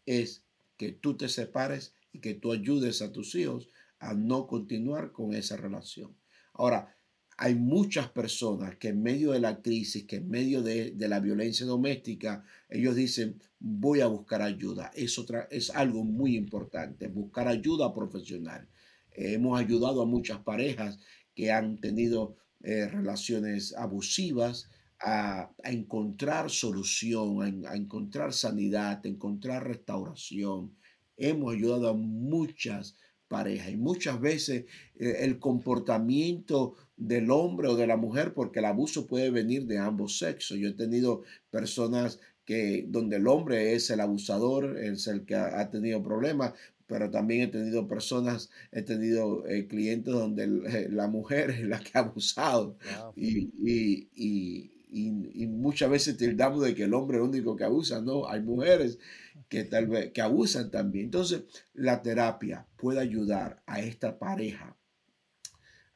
es 0.06 0.42
que 0.76 0.92
tú 0.92 1.16
te 1.16 1.28
separes 1.28 1.94
y 2.12 2.20
que 2.20 2.34
tú 2.34 2.52
ayudes 2.52 3.02
a 3.02 3.12
tus 3.12 3.34
hijos 3.34 3.68
a 3.98 4.14
no 4.14 4.46
continuar 4.46 5.12
con 5.12 5.34
esa 5.34 5.56
relación. 5.56 6.16
Ahora, 6.54 6.96
hay 7.36 7.54
muchas 7.54 8.10
personas 8.10 8.76
que 8.76 8.88
en 8.88 9.02
medio 9.02 9.32
de 9.32 9.40
la 9.40 9.62
crisis, 9.62 10.04
que 10.04 10.16
en 10.16 10.28
medio 10.28 10.62
de, 10.62 10.94
la 10.98 11.20
violencia 11.20 11.64
doméstica, 11.64 12.44
ellos 12.68 12.96
dicen, 12.96 13.40
voy 13.58 14.02
a 14.02 14.08
buscar 14.08 14.42
ayuda. 14.42 14.90
Es, 14.94 15.18
otra, 15.18 15.48
es 15.50 15.70
algo 15.70 16.04
muy 16.04 16.36
importante, 16.36 17.08
buscar 17.08 17.48
ayuda 17.48 17.94
profesional. 17.94 18.68
hemos 19.12 19.58
ayudado 19.58 20.02
a 20.02 20.06
muchas 20.06 20.40
parejas 20.40 20.98
que 21.34 21.50
han 21.50 21.78
tenido 21.80 22.36
eh, 22.62 22.86
relaciones 22.88 23.74
abusivas, 23.74 24.68
a, 25.00 25.50
encontrar 25.64 26.50
solución, 26.50 27.66
a, 27.66 27.74
encontrar 27.74 28.32
sanidad, 28.32 29.00
a 29.04 29.08
encontrar 29.08 29.66
restauración. 29.66 30.74
Hemos 31.16 31.54
ayudado 31.54 31.88
a 31.88 31.94
muchas 31.94 32.96
parejas 33.28 33.70
y 33.70 33.76
muchas 33.76 34.20
veces 34.20 34.64
eh, 34.98 35.16
el 35.20 35.38
comportamiento 35.38 36.74
del 36.96 37.30
hombre 37.30 37.68
o 37.68 37.76
de 37.76 37.86
la 37.86 37.96
mujer, 37.96 38.34
porque 38.34 38.58
el 38.58 38.64
abuso 38.66 39.06
puede 39.06 39.30
venir 39.30 39.66
de 39.66 39.78
ambos 39.78 40.18
sexos. 40.18 40.58
Yo 40.58 40.68
he 40.68 40.72
tenido 40.72 41.22
personas 41.50 42.20
que 42.44 42.84
donde 42.88 43.16
el 43.16 43.28
hombre 43.28 43.74
es 43.74 43.90
el 43.90 44.00
abusador, 44.00 44.76
es 44.78 45.06
el 45.06 45.24
que 45.24 45.36
ha 45.36 45.70
tenido 45.70 46.02
problemas, 46.02 46.54
pero 46.90 47.08
también 47.08 47.42
he 47.42 47.46
tenido 47.46 47.86
personas, 47.86 48.50
he 48.72 48.82
tenido 48.82 49.46
eh, 49.46 49.68
clientes 49.68 50.12
donde 50.12 50.48
la 50.90 51.06
mujer 51.06 51.50
es 51.50 51.62
la 51.62 51.78
que 51.78 51.92
ha 51.94 52.00
abusado 52.00 52.76
y, 53.14 54.70
muchas 54.92 55.90
veces 55.90 56.16
tildamos 56.16 56.62
de 56.62 56.74
que 56.74 56.84
el 56.84 56.94
hombre 56.94 57.18
es 57.18 57.22
el 57.22 57.28
único 57.28 57.56
que 57.56 57.64
abusa, 57.64 58.00
no, 58.00 58.28
hay 58.28 58.40
mujeres 58.40 58.98
que 59.48 59.64
tal 59.64 59.86
vez 59.86 60.12
que 60.12 60.20
abusan 60.20 60.70
también. 60.70 61.06
Entonces, 61.06 61.44
la 61.74 62.02
terapia 62.02 62.66
puede 62.76 63.00
ayudar 63.00 63.62
a 63.66 63.80
esta 63.80 64.18
pareja 64.18 64.76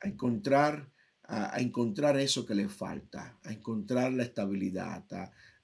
a 0.01 0.09
encontrar, 0.09 0.91
a, 1.23 1.61
encontrar 1.61 2.19
eso 2.19 2.45
que 2.47 2.55
le 2.55 2.69
falta, 2.69 3.39
a 3.43 3.53
encontrar 3.53 4.13
la 4.13 4.25
estabilidad, 4.25 5.05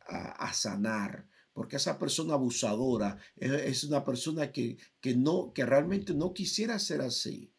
a 0.06 0.52
sanar, 0.52 1.26
porque 1.52 1.76
esa 1.76 1.98
persona 1.98 2.34
abusadora 2.34 3.18
es, 3.36 3.84
una 3.84 4.04
persona 4.04 4.50
que, 4.50 4.78
no, 5.16 5.52
que 5.52 5.66
realmente 5.66 6.14
no 6.14 6.32
quisiera 6.32 6.78
ser 6.78 7.00
así. 7.00 7.52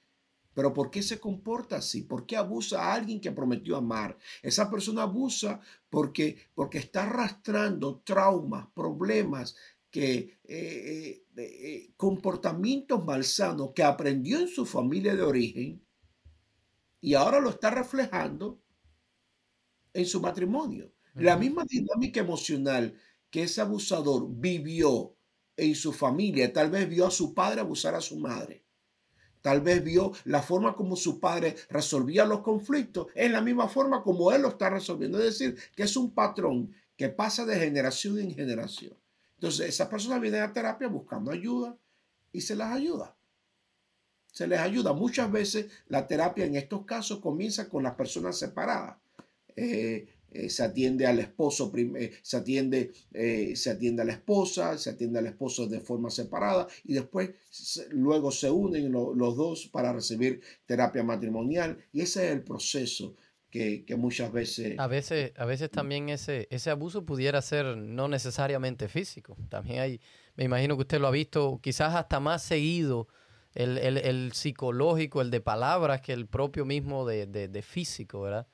Pero 0.61 0.75
¿por 0.75 0.91
qué 0.91 1.01
se 1.01 1.19
comporta 1.19 1.77
así? 1.77 2.03
¿Por 2.03 2.27
qué 2.27 2.37
abusa 2.37 2.83
a 2.83 2.93
alguien 2.93 3.19
que 3.19 3.31
prometió 3.31 3.75
amar? 3.75 4.15
Esa 4.43 4.69
persona 4.69 5.01
abusa 5.01 5.59
porque, 5.89 6.37
porque 6.53 6.77
está 6.77 7.05
arrastrando 7.05 8.03
traumas, 8.05 8.67
problemas, 8.75 9.55
que, 9.89 10.37
eh, 10.43 10.45
eh, 10.45 11.25
eh, 11.35 11.93
comportamientos 11.97 13.03
malsanos 13.03 13.71
que 13.73 13.81
aprendió 13.81 14.39
en 14.39 14.49
su 14.49 14.67
familia 14.67 15.15
de 15.15 15.23
origen 15.23 15.83
y 17.01 17.15
ahora 17.15 17.39
lo 17.39 17.49
está 17.49 17.71
reflejando 17.71 18.61
en 19.93 20.05
su 20.05 20.21
matrimonio. 20.21 20.93
La 21.15 21.37
misma 21.37 21.65
dinámica 21.67 22.19
emocional 22.19 22.95
que 23.31 23.41
ese 23.41 23.61
abusador 23.61 24.27
vivió 24.29 25.15
en 25.57 25.73
su 25.73 25.91
familia. 25.91 26.53
Tal 26.53 26.69
vez 26.69 26.87
vio 26.87 27.07
a 27.07 27.11
su 27.11 27.33
padre 27.33 27.61
abusar 27.61 27.95
a 27.95 28.01
su 28.01 28.19
madre. 28.19 28.60
Tal 29.41 29.61
vez 29.61 29.83
vio 29.83 30.11
la 30.25 30.41
forma 30.41 30.75
como 30.75 30.95
su 30.95 31.19
padre 31.19 31.55
resolvía 31.69 32.25
los 32.25 32.41
conflictos 32.41 33.07
en 33.15 33.33
la 33.33 33.41
misma 33.41 33.67
forma 33.67 34.03
como 34.03 34.31
él 34.31 34.43
lo 34.43 34.49
está 34.49 34.69
resolviendo. 34.69 35.17
Es 35.17 35.25
decir, 35.25 35.57
que 35.75 35.83
es 35.83 35.97
un 35.97 36.11
patrón 36.11 36.73
que 36.95 37.09
pasa 37.09 37.45
de 37.45 37.59
generación 37.59 38.19
en 38.19 38.33
generación. 38.35 38.93
Entonces, 39.35 39.69
esa 39.69 39.89
persona 39.89 40.19
viene 40.19 40.39
a 40.39 40.53
terapia 40.53 40.87
buscando 40.87 41.31
ayuda 41.31 41.75
y 42.31 42.41
se 42.41 42.55
las 42.55 42.71
ayuda. 42.73 43.15
Se 44.31 44.45
les 44.47 44.59
ayuda. 44.59 44.93
Muchas 44.93 45.31
veces 45.31 45.65
la 45.87 46.07
terapia 46.07 46.45
en 46.45 46.55
estos 46.55 46.85
casos 46.85 47.19
comienza 47.19 47.67
con 47.67 47.81
las 47.81 47.95
personas 47.95 48.37
separadas. 48.37 48.97
Eh, 49.55 50.07
eh, 50.33 50.49
se 50.49 50.63
atiende 50.63 51.05
al 51.05 51.19
esposo, 51.19 51.69
eh, 51.75 52.13
se, 52.21 52.37
atiende, 52.37 52.93
eh, 53.13 53.53
se 53.53 53.69
atiende 53.69 54.01
a 54.01 54.05
la 54.05 54.13
esposa, 54.13 54.77
se 54.77 54.89
atiende 54.89 55.19
al 55.19 55.25
esposo 55.25 55.67
de 55.67 55.81
forma 55.81 56.09
separada 56.09 56.67
y 56.85 56.93
después 56.93 57.31
luego 57.89 58.31
se 58.31 58.49
unen 58.49 58.93
los 58.93 59.35
dos 59.35 59.67
para 59.67 59.91
recibir 59.91 60.39
terapia 60.65 61.03
matrimonial 61.03 61.77
y 61.91 62.01
ese 62.01 62.27
es 62.27 62.31
el 62.31 62.43
proceso 62.43 63.17
que, 63.49 63.83
muchas 63.97 64.31
veces... 64.31 64.79
A 64.79 64.87
veces, 64.87 65.33
a 65.35 65.43
veces 65.43 65.69
también 65.69 66.07
ese, 66.07 66.47
ese 66.49 66.69
abuso 66.69 67.05
pudiera 67.05 67.41
ser 67.41 67.75
no 67.75 68.07
necesariamente 68.07 68.87
físico, 68.87 69.35
también 69.49 69.79
hay, 69.81 69.99
me 70.35 70.45
imagino 70.45 70.77
que 70.77 70.83
usted 70.83 71.01
lo 71.01 71.07
ha 71.07 71.11
visto 71.11 71.59
quizás 71.61 71.93
hasta 71.93 72.21
más 72.21 72.41
seguido. 72.41 73.09
El, 73.53 74.31
psicológico, 74.31 75.21
el 75.21 75.29
de 75.29 75.41
palabras, 75.41 75.99
que 75.99 76.13
el 76.13 76.25
propio 76.25 76.63
mismo 76.63 77.05
de, 77.05 77.27
de 77.27 77.61
físico, 77.61 78.21
¿verdad? 78.21 78.47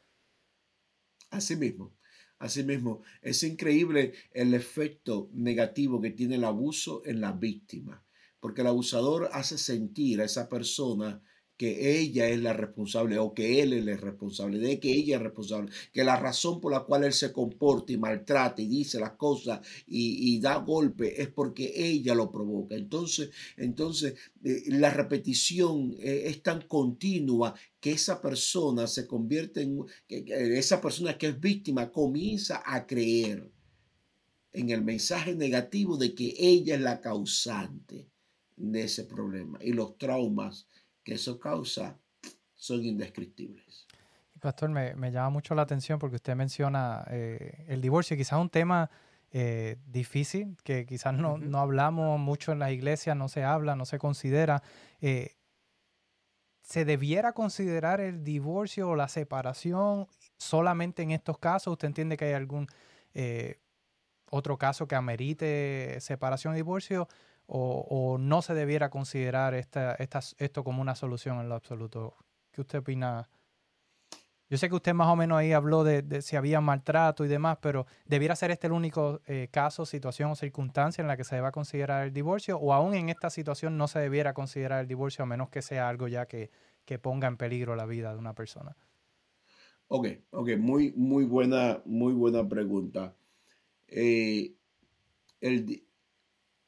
Así 1.30 1.56
mismo, 1.56 1.96
así 2.40 2.64
mismo. 2.64 3.02
Es 3.22 3.44
increíble 3.44 4.14
el 4.32 4.54
efecto 4.54 5.30
negativo 5.34 6.02
que 6.02 6.12
tiene 6.12 6.36
el 6.36 6.44
abuso 6.44 7.02
en 7.06 7.22
la 7.22 7.32
víctima, 7.32 8.06
porque 8.40 8.62
el 8.62 8.68
abusador 8.68 9.30
hace 9.34 9.58
sentir 9.58 10.22
a 10.22 10.26
esa 10.26 10.48
persona 10.50 11.22
que 11.58 12.00
ella 12.00 12.30
es 12.30 12.40
la 12.40 12.54
responsable 12.54 13.18
o 13.18 13.34
que 13.34 13.62
él 13.62 13.74
es 13.74 13.88
el 13.88 13.98
responsable, 13.98 14.60
de 14.60 14.80
que 14.80 14.92
ella 14.92 15.18
es 15.18 15.24
responsable, 15.24 15.72
que 15.92 16.04
la 16.04 16.16
razón 16.16 16.62
por 16.62 16.72
la 16.72 16.82
cual 16.82 17.04
él 17.04 17.14
se 17.14 17.34
comporta 17.34 17.92
y 17.92 17.98
maltrata 17.98 18.62
y 18.62 18.68
dice 18.68 19.00
las 19.00 19.14
cosas 19.14 19.60
y, 19.88 20.40
da 20.40 20.58
golpe 20.58 21.20
es 21.20 21.30
porque 21.30 21.74
ella 21.76 22.14
lo 22.14 22.32
provoca. 22.32 22.76
Entonces, 22.76 23.32
entonces 23.58 24.14
eh, 24.44 24.64
la 24.68 24.92
repetición 24.92 25.96
eh, 26.00 26.24
es 26.26 26.44
tan 26.44 26.62
continua 26.68 27.56
que 27.80 27.92
esa 27.92 28.22
persona 28.22 28.86
se 28.86 29.08
convierte 29.08 29.62
en, 29.62 29.84
esa 30.08 30.80
persona 30.80 31.18
que 31.18 31.30
es 31.30 31.40
víctima 31.40 31.92
comienza 31.92 32.62
a 32.64 32.86
creer 32.86 33.52
en 34.54 34.70
el 34.70 34.84
mensaje 34.84 35.36
negativo 35.36 35.98
de 35.98 36.14
que 36.14 36.36
ella 36.38 36.76
es 36.76 36.82
la 36.82 37.02
causante 37.02 38.10
de 38.56 38.84
ese 38.84 39.06
problema 39.06 39.60
y 39.62 39.72
los 39.74 39.98
traumas 39.98 40.68
que 41.08 41.14
eso 41.14 41.40
causa 41.40 41.98
son 42.54 42.84
indescriptibles. 42.84 43.88
Pastor, 44.42 44.70
me, 44.70 45.10
llama 45.10 45.30
mucho 45.30 45.56
la 45.56 45.62
atención 45.62 46.00
porque 46.00 46.18
usted 46.18 46.36
menciona 46.36 47.06
eh, 47.10 47.64
el 47.70 47.80
divorcio, 47.80 48.18
quizás 48.18 48.38
un 48.38 48.50
tema 48.50 48.90
eh, 49.32 49.78
difícil, 49.86 50.58
que 50.66 50.86
quizás 50.86 51.14
no, 51.14 51.38
no, 51.38 51.60
hablamos 51.60 52.20
mucho 52.20 52.52
en 52.52 52.60
las 52.60 52.72
iglesias, 52.72 53.16
no 53.16 53.30
se 53.30 53.46
habla, 53.46 53.78
no 53.78 53.86
se 53.86 54.00
considera. 54.00 54.62
Eh, 55.00 55.38
¿Se 56.62 56.84
debiera 56.84 57.32
considerar 57.32 58.02
el 58.02 58.26
divorcio 58.26 58.90
o 58.90 58.96
la 58.98 59.08
separación 59.08 60.08
solamente 60.38 61.04
en 61.04 61.12
estos 61.12 61.38
casos? 61.38 61.72
¿Usted 61.72 61.88
entiende 61.88 62.18
que 62.18 62.26
hay 62.26 62.34
algún 62.34 62.68
otro 64.30 64.58
caso 64.58 64.90
que 64.90 64.96
amerite 64.96 66.00
separación 66.02 66.54
y 66.54 66.58
divorcio? 66.58 67.08
O, 67.48 68.18
no 68.20 68.42
se 68.42 68.54
debiera 68.54 68.90
considerar 68.90 69.54
esta, 69.54 69.96
esto 69.96 70.64
como 70.64 70.82
una 70.82 70.96
solución 70.96 71.40
en 71.40 71.50
lo 71.50 71.56
absoluto? 71.56 72.16
¿Qué 72.52 72.62
usted 72.62 72.80
opina 72.80 73.30
yo 74.50 74.58
sé 74.58 74.70
que 74.70 74.76
usted 74.76 74.94
más 74.94 75.10
o 75.10 75.16
menos 75.18 75.38
ahí 75.38 75.52
habló 75.52 75.84
de, 75.84 76.22
si 76.22 76.38
había 76.38 76.62
maltrato 76.62 77.26
y 77.26 77.28
demás, 77.28 77.58
pero 77.62 77.86
¿debiera 78.06 78.34
ser 78.36 78.52
este 78.52 78.68
el 78.68 78.74
único 78.74 79.20
eh, 79.28 79.50
caso, 79.52 79.86
situación 79.86 80.32
o 80.32 80.36
circunstancia 80.36 81.02
en 81.02 81.10
la 81.10 81.18
que 81.18 81.26
se 81.26 81.36
deba 81.36 81.52
considerar 81.52 82.06
el 82.06 82.14
divorcio? 82.14 82.58
¿O 82.58 82.74
aún 82.74 82.94
en 82.94 83.10
esta 83.10 83.30
situación 83.30 83.78
no 83.78 83.90
se 83.90 84.00
debiera 84.00 84.34
considerar 84.34 84.80
el 84.80 84.88
divorcio 84.88 85.24
a 85.24 85.26
menos 85.26 85.50
que 85.50 85.62
sea 85.62 85.90
algo 85.90 86.08
ya 86.08 86.28
que, 86.28 86.50
ponga 87.02 87.28
en 87.28 87.36
peligro 87.36 87.76
la 87.76 87.86
vida 87.86 88.14
de 88.14 88.20
una 88.20 88.34
persona? 88.34 88.78
Ok, 89.90 90.08
ok, 90.30 90.52
muy, 90.58 90.94
muy, 90.96 91.26
buena, 91.26 91.82
muy 91.86 92.14
buena 92.14 92.48
pregunta. 92.48 93.14
Eh, 93.90 94.54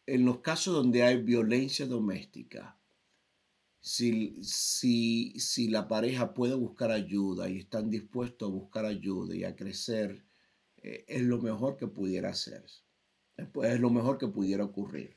en 0.10 0.26
los 0.26 0.40
casos 0.40 0.74
donde 0.74 1.04
hay 1.04 1.22
violencia 1.22 1.86
doméstica, 1.86 2.78
si, 3.80 4.44
si, 4.44 5.68
la 5.70 5.88
pareja 5.88 6.34
puede 6.34 6.56
buscar 6.56 6.92
ayuda 6.92 7.50
y 7.50 7.60
están 7.60 7.90
dispuestos 7.90 8.50
a 8.50 8.52
buscar 8.52 8.86
ayuda 8.86 9.36
y 9.36 9.44
a 9.44 9.56
crecer, 9.56 10.26
eh, 10.78 11.06
es 11.08 11.22
lo 11.22 11.40
mejor 11.40 11.78
que 11.78 11.88
pudiera 11.88 12.30
hacer. 12.30 12.66
Es 13.38 13.80
lo 13.80 13.90
mejor 13.90 14.18
que 14.18 14.28
pudiera 14.28 14.66
ocurrir. 14.66 15.16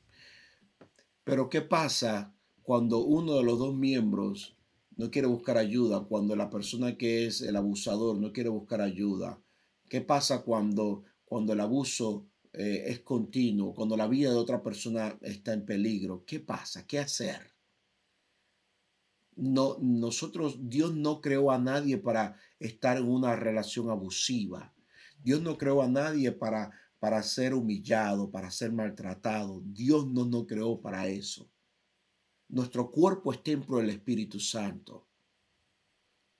Pero 1.23 1.49
¿qué 1.49 1.61
pasa 1.61 2.33
cuando 2.61 2.99
uno 2.99 3.35
de 3.35 3.43
los 3.43 3.59
dos 3.59 3.75
miembros 3.75 4.55
no 4.95 5.09
quiere 5.09 5.27
buscar 5.27 5.57
ayuda? 5.57 6.05
Cuando 6.05 6.35
la 6.35 6.49
persona 6.49 6.97
que 6.97 7.25
es 7.25 7.41
el 7.41 7.55
abusador 7.55 8.17
no 8.17 8.31
quiere 8.31 8.49
buscar 8.49 8.79
ayuda. 8.79 9.41
¿Qué 9.89 10.01
pasa 10.01 10.43
cuando, 10.43 11.03
cuando 11.25 11.53
el 11.53 11.59
abuso 11.59 12.27
eh, 12.53 12.83
es 12.87 12.99
continuo? 13.01 13.73
Cuando 13.73 13.97
la 13.97 14.07
vida 14.07 14.29
de 14.31 14.37
otra 14.37 14.61
persona 14.61 15.17
está 15.21 15.53
en 15.53 15.65
peligro. 15.65 16.23
¿Qué 16.25 16.39
pasa? 16.39 16.85
¿Qué 16.87 16.99
hacer? 16.99 17.53
no, 19.35 19.77
nosotros, 19.81 20.57
Dios 20.69 20.95
no 20.95 21.21
creó 21.21 21.51
a 21.51 21.57
nadie 21.57 21.97
para 21.97 22.35
estar 22.59 22.97
en 22.97 23.05
una 23.05 23.35
relación 23.35 23.89
abusiva. 23.89 24.73
Dios 25.23 25.41
no 25.41 25.57
creó 25.57 25.81
a 25.81 25.87
nadie 25.87 26.31
para, 26.31 26.71
para 26.99 27.23
ser 27.23 27.53
humillado, 27.53 28.29
para 28.29 28.51
ser 28.51 28.71
maltratado. 28.71 29.61
Dios 29.65 30.07
no 30.07 30.25
nos 30.25 30.45
creó 30.45 30.81
para 30.81 31.07
eso. 31.07 31.49
Nuestro 32.49 32.91
cuerpo 32.91 33.33
es 33.33 33.41
templo 33.41 33.77
del 33.77 33.89
Espíritu 33.89 34.39
Santo. 34.39 35.07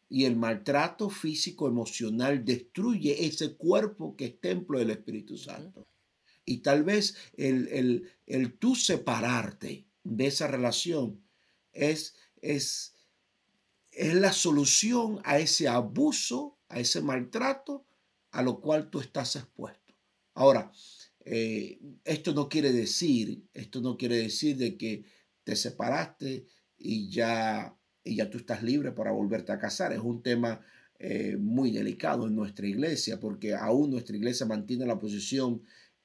Y 0.10 0.26
el 0.26 0.36
maltrato 0.36 1.10
físico, 1.10 1.68
emocional 1.68 2.46
destruye 2.46 3.26
ese 3.26 3.56
cuerpo 3.56 4.16
que 4.16 4.26
es 4.26 4.40
templo 4.40 4.78
del 4.78 4.92
Espíritu 4.92 5.38
Santo. 5.38 5.88
Y 6.46 6.58
tal 6.58 6.84
vez 6.84 7.16
el, 7.38 7.68
el, 7.70 8.12
el 8.28 8.54
tú 8.58 8.76
separarte 8.76 9.86
de 10.04 10.28
esa 10.28 10.48
relación 10.48 11.22
es 11.72 12.16
es, 12.44 12.94
es 13.92 14.14
la 14.14 14.32
solución 14.34 15.20
a 15.24 15.40
ese 15.40 15.68
abuso, 15.68 16.60
a 16.70 16.80
ese 16.80 17.02
maltrato 17.02 17.86
a 18.32 18.42
lo 18.42 18.60
cual 18.60 18.90
tú 18.90 19.00
estás 19.00 19.36
expuesto. 19.36 19.94
Ahora, 20.34 20.72
eh, 21.24 21.80
esto 22.04 22.34
no 22.34 22.50
quiere 22.50 22.72
decir, 22.72 23.48
esto 23.54 23.80
no 23.80 23.96
quiere 23.96 24.18
decir 24.18 24.58
de 24.58 24.76
que 24.76 25.06
te 25.44 25.56
separaste 25.56 26.48
y 26.78 27.10
ya, 27.10 27.78
y 28.04 28.16
ya 28.16 28.30
tú 28.30 28.40
estás 28.40 28.64
libre 28.64 28.92
para 28.92 29.12
volverte 29.12 29.52
a 29.52 29.60
casar. 29.60 29.94
Es 29.94 30.00
un 30.00 30.24
tema 30.24 30.62
eh, 30.98 31.38
muy 31.38 31.72
delicado 31.72 32.28
en 32.28 32.36
nuestra 32.36 32.68
iglesia, 32.68 33.20
porque 33.20 33.54
aún 33.54 33.92
nuestra 33.92 34.18
iglesia 34.18 34.48
mantiene 34.48 34.88
la 34.88 35.00
posición 35.00 35.62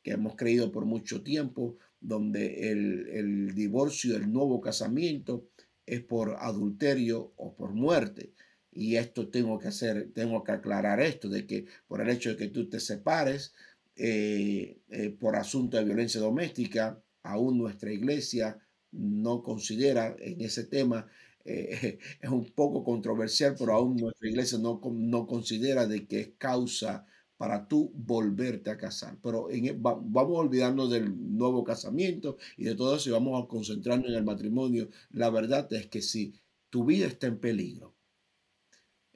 que 0.08 0.14
hemos 0.14 0.36
creído 0.36 0.72
por 0.72 0.86
mucho 0.86 1.22
tiempo, 1.22 1.76
donde 2.00 2.70
el, 2.70 3.08
el 3.10 3.54
divorcio, 3.54 4.16
el 4.16 4.32
nuevo 4.32 4.58
casamiento, 4.58 5.44
es 5.84 6.00
por 6.00 6.36
adulterio 6.40 7.34
o 7.36 7.54
por 7.54 7.74
muerte. 7.74 8.32
Y 8.72 8.96
esto 8.96 9.28
tengo 9.28 9.58
que 9.58 9.68
hacer, 9.68 10.10
tengo 10.14 10.42
que 10.42 10.52
aclarar 10.52 11.00
esto, 11.00 11.28
de 11.28 11.46
que 11.46 11.66
por 11.86 12.00
el 12.00 12.08
hecho 12.08 12.30
de 12.30 12.36
que 12.36 12.48
tú 12.48 12.70
te 12.70 12.80
separes 12.80 13.52
eh, 13.96 14.78
eh, 14.88 15.10
por 15.10 15.36
asunto 15.36 15.76
de 15.76 15.84
violencia 15.84 16.22
doméstica, 16.22 16.98
aún 17.22 17.58
nuestra 17.58 17.92
iglesia 17.92 18.58
no 18.92 19.42
considera 19.42 20.16
en 20.20 20.40
ese 20.40 20.64
tema, 20.64 21.06
eh, 21.44 21.98
es 22.22 22.30
un 22.30 22.46
poco 22.46 22.82
controversial, 22.82 23.56
pero 23.58 23.74
aún 23.74 23.96
nuestra 23.96 24.26
iglesia 24.26 24.56
no, 24.56 24.80
no 24.90 25.26
considera 25.26 25.86
de 25.86 26.06
que 26.06 26.20
es 26.20 26.30
causa 26.38 27.04
para 27.38 27.66
tú 27.68 27.90
volverte 27.94 28.68
a 28.68 28.76
casar. 28.76 29.16
Pero 29.22 29.50
en, 29.50 29.66
e, 29.66 29.72
vamos 29.72 30.36
a 30.36 30.40
olvidarnos 30.40 30.90
del 30.90 31.36
nuevo 31.36 31.64
casamiento 31.64 32.36
y 32.56 32.64
de 32.64 32.74
todo 32.74 32.96
eso 32.96 33.08
y 33.08 33.12
vamos 33.12 33.42
a 33.42 33.48
concentrarnos 33.48 34.08
en 34.08 34.16
el 34.16 34.24
matrimonio. 34.24 34.90
La 35.12 35.30
verdad 35.30 35.72
es 35.72 35.86
que 35.86 36.02
si 36.02 36.34
tu 36.68 36.84
vida 36.84 37.06
está 37.06 37.28
en 37.28 37.38
peligro, 37.38 37.94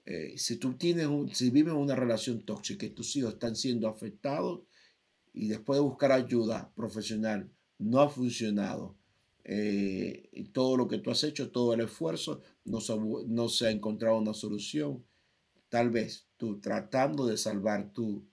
eh, 0.06 0.34
si 0.38 0.56
tú 0.56 0.74
tienes 0.74 1.06
un, 1.06 1.34
si 1.34 1.50
vives 1.50 1.74
una 1.74 1.96
relación 1.96 2.42
tóxica 2.42 2.86
y 2.86 2.90
tus 2.90 3.14
hijos 3.16 3.34
están 3.34 3.56
siendo 3.56 3.88
afectados 3.88 4.62
y 5.34 5.48
después 5.48 5.76
de 5.78 5.82
buscar 5.82 6.12
ayuda 6.12 6.72
profesional 6.74 7.50
no 7.78 8.00
ha 8.00 8.08
funcionado, 8.08 8.96
eh, 9.44 10.28
y 10.32 10.44
todo 10.44 10.76
lo 10.76 10.86
que 10.86 10.98
tú 10.98 11.10
has 11.10 11.24
hecho, 11.24 11.50
todo 11.50 11.74
el 11.74 11.80
esfuerzo, 11.80 12.40
no 12.64 12.78
no 13.26 13.48
se 13.48 13.66
ha 13.66 13.70
encontrado 13.70 14.18
una 14.18 14.34
solución, 14.34 15.04
tal 15.68 15.90
vez 15.90 16.28
tú 16.42 16.58
tratando 16.58 17.28
de 17.28 17.36
salvar 17.36 17.92
tu, 17.92 18.26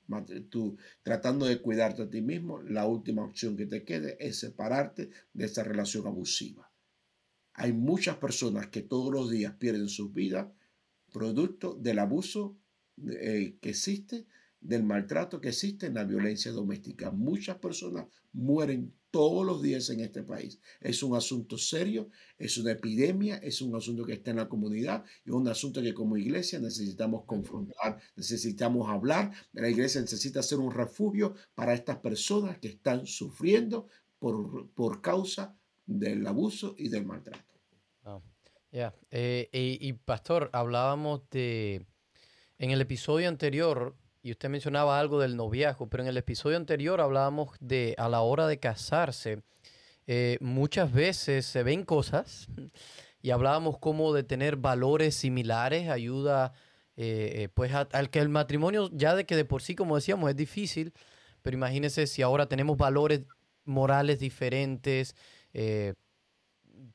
tú 0.50 0.76
tratando 1.04 1.46
de 1.46 1.62
cuidarte 1.62 2.02
a 2.02 2.10
ti 2.10 2.24
mismo, 2.24 2.60
la 2.60 2.88
última 2.88 3.24
opción 3.24 3.56
que 3.56 3.68
te 3.68 3.84
quede 3.84 4.18
es 4.20 4.40
separarte 4.40 5.12
de 5.32 5.46
esa 5.46 5.64
relación 5.64 6.08
abusiva. 6.08 6.72
Hay 7.54 7.72
muchas 7.72 8.18
personas 8.18 8.66
que 8.70 8.82
todos 8.82 9.14
los 9.14 9.30
días 9.30 9.54
pierden 9.60 9.90
su 9.90 10.10
vida 10.10 10.52
producto 11.14 11.76
del 11.76 12.00
abuso 12.00 12.58
eh, 13.08 13.60
que 13.62 13.70
existe, 13.70 14.26
del 14.60 14.82
maltrato 14.82 15.40
que 15.40 15.50
existe 15.50 15.86
en 15.86 15.94
la 15.94 16.04
violencia 16.04 16.52
doméstica. 16.52 17.12
Muchas 17.12 17.60
personas 17.60 18.08
mueren 18.34 18.92
todos 19.12 19.46
los 19.46 19.62
días 19.62 19.90
en 19.90 20.02
este 20.02 20.24
país. 20.24 20.60
Es 20.80 21.04
un 21.04 21.16
asunto 21.16 21.58
serio, 21.58 22.10
es 22.38 22.58
una 22.58 22.72
epidemia, 22.72 23.38
es 23.38 23.62
un 23.62 23.76
asunto 23.76 24.06
que 24.06 24.14
está 24.14 24.32
en 24.32 24.38
la 24.38 24.50
comunidad 24.50 25.04
y 25.26 25.30
es 25.30 25.36
un 25.36 25.48
asunto 25.48 25.82
que 25.82 25.94
como 25.94 26.18
iglesia 26.18 26.60
necesitamos 26.60 27.26
confrontar, 27.26 28.00
necesitamos 28.16 28.90
hablar. 28.90 29.32
La 29.54 29.70
iglesia 29.70 30.02
necesita 30.02 30.44
ser 30.44 30.60
un 30.60 30.72
refugio 30.72 31.36
para 31.56 31.74
estas 31.74 31.98
personas 31.98 32.60
que 32.60 32.70
están 32.70 33.06
sufriendo 33.06 33.88
por, 34.20 34.70
por 34.72 35.02
causa 35.02 35.58
del 35.86 36.26
abuso 36.28 36.76
y 36.78 36.90
del 36.90 37.06
maltrato. 37.06 37.54
Ah, 38.04 38.20
ya, 38.72 38.94
eh, 39.10 39.50
y 39.52 39.94
pastor, 39.94 40.50
hablábamos 40.54 41.30
de, 41.32 41.86
en 42.60 42.72
el 42.72 42.82
episodio 42.82 43.28
anterior, 43.28 43.96
y 44.30 44.32
usted 44.32 44.48
mencionaba 44.50 45.00
algo 45.00 45.20
del 45.20 45.36
noviazgo, 45.36 45.90
pero 45.90 46.04
en 46.04 46.10
el 46.10 46.18
episodio 46.18 46.56
anterior 46.56 47.02
hablábamos 47.02 47.50
de 47.60 47.96
a 47.98 48.08
la 48.10 48.22
hora 48.22 48.46
de 48.46 48.60
casarse, 48.60 49.42
eh, 50.06 50.38
muchas 50.40 50.94
veces 50.94 51.48
se 51.48 51.64
ven 51.64 51.84
cosas 51.84 52.48
y 53.24 53.32
hablábamos 53.32 53.80
como 53.80 54.14
de 54.14 54.22
tener 54.22 54.56
valores 54.56 55.16
similares 55.16 55.90
ayuda 55.90 56.54
eh, 56.96 57.32
eh, 57.38 57.50
pues 57.52 57.74
al 57.74 58.12
que 58.12 58.20
el 58.20 58.30
matrimonio 58.30 58.92
ya 58.94 59.16
de 59.16 59.26
que 59.26 59.36
de 59.36 59.46
por 59.46 59.64
sí 59.64 59.74
como 59.74 59.96
decíamos 59.96 60.30
es 60.30 60.36
difícil, 60.36 60.94
pero 61.42 61.58
imagínese 61.58 62.06
si 62.06 62.22
ahora 62.22 62.46
tenemos 62.46 62.78
valores 62.78 63.22
morales 63.66 64.20
diferentes, 64.20 65.16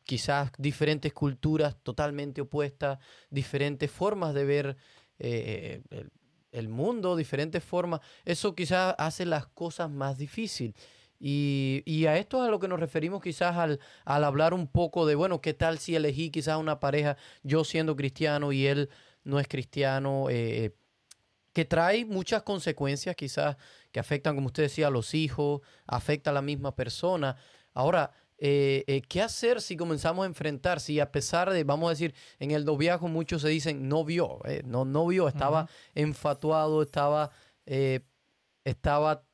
quizás 0.05 0.53
diferentes 0.57 1.13
culturas 1.13 1.77
totalmente 1.83 2.43
opuestas, 2.43 3.01
diferentes 3.29 3.91
formas 3.91 4.35
de 4.35 4.45
ver 4.45 4.77
el 6.55 6.69
mundo, 6.69 7.17
diferentes 7.17 7.63
formas, 7.63 8.01
eso 8.25 8.55
quizás 8.55 8.95
hace 8.99 9.27
las 9.27 9.47
cosas 9.47 9.91
más 9.91 10.17
difíciles. 10.17 10.75
Y, 11.21 12.05
a 12.07 12.19
esto 12.19 12.43
es 12.43 12.49
a 12.49 12.51
lo 12.51 12.61
que 12.61 12.69
nos 12.69 12.79
referimos 12.79 13.23
quizás 13.23 13.57
al, 13.57 13.81
hablar 14.05 14.53
un 14.53 14.67
poco 14.67 15.07
de, 15.07 15.15
bueno, 15.15 15.41
¿qué 15.41 15.55
tal 15.55 15.79
si 15.79 15.97
elegí 15.97 16.31
quizás 16.31 16.59
una 16.59 16.81
pareja, 16.81 17.17
yo 17.43 17.65
siendo 17.65 17.97
cristiano 17.97 18.53
y 18.53 18.67
él 18.67 18.91
no 19.23 19.41
es 19.41 19.49
cristiano? 19.49 20.27
Eh, 20.29 20.75
que 21.55 21.65
trae 21.65 22.05
muchas 22.05 22.43
consecuencias 22.43 23.17
quizás 23.17 23.57
que 23.93 24.01
afectan, 24.01 24.35
como 24.35 24.49
usted 24.49 24.65
decía, 24.65 24.89
a 24.89 24.91
los 24.91 25.15
hijos, 25.15 25.63
afecta 25.87 26.31
a 26.31 26.35
la 26.35 26.43
misma 26.43 26.75
persona. 26.75 27.37
Ahora, 27.73 28.13
eh, 28.47 28.85
eh, 28.89 29.01
¿qué 29.01 29.23
hacer 29.23 29.63
si 29.63 29.75
comenzamos 29.75 30.25
a 30.25 30.27
enfrentar? 30.27 30.79
Si 30.79 31.01
a 31.01 31.11
pesar 31.11 31.51
de, 31.51 31.65
vamos 31.65 31.87
a 31.87 31.91
decir, 31.93 32.15
en 32.39 32.51
el 32.51 32.67
noviazgo 32.67 33.09
muchos 33.09 33.41
se 33.41 33.49
dicen 33.49 33.89
no 33.89 34.05
vio, 34.05 34.45
eh, 34.45 34.61
no, 34.67 34.85
no 34.85 35.07
vio, 35.07 35.29
estaba 35.29 35.67
enfatuado, 35.95 36.83
estaba, 36.83 37.31
estaba 38.65 39.25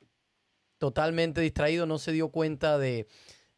totalmente 0.77 1.41
distraído, 1.41 1.85
no 1.85 1.97
se 1.97 2.13
dio 2.13 2.29
cuenta 2.29 2.77
de, 2.77 3.05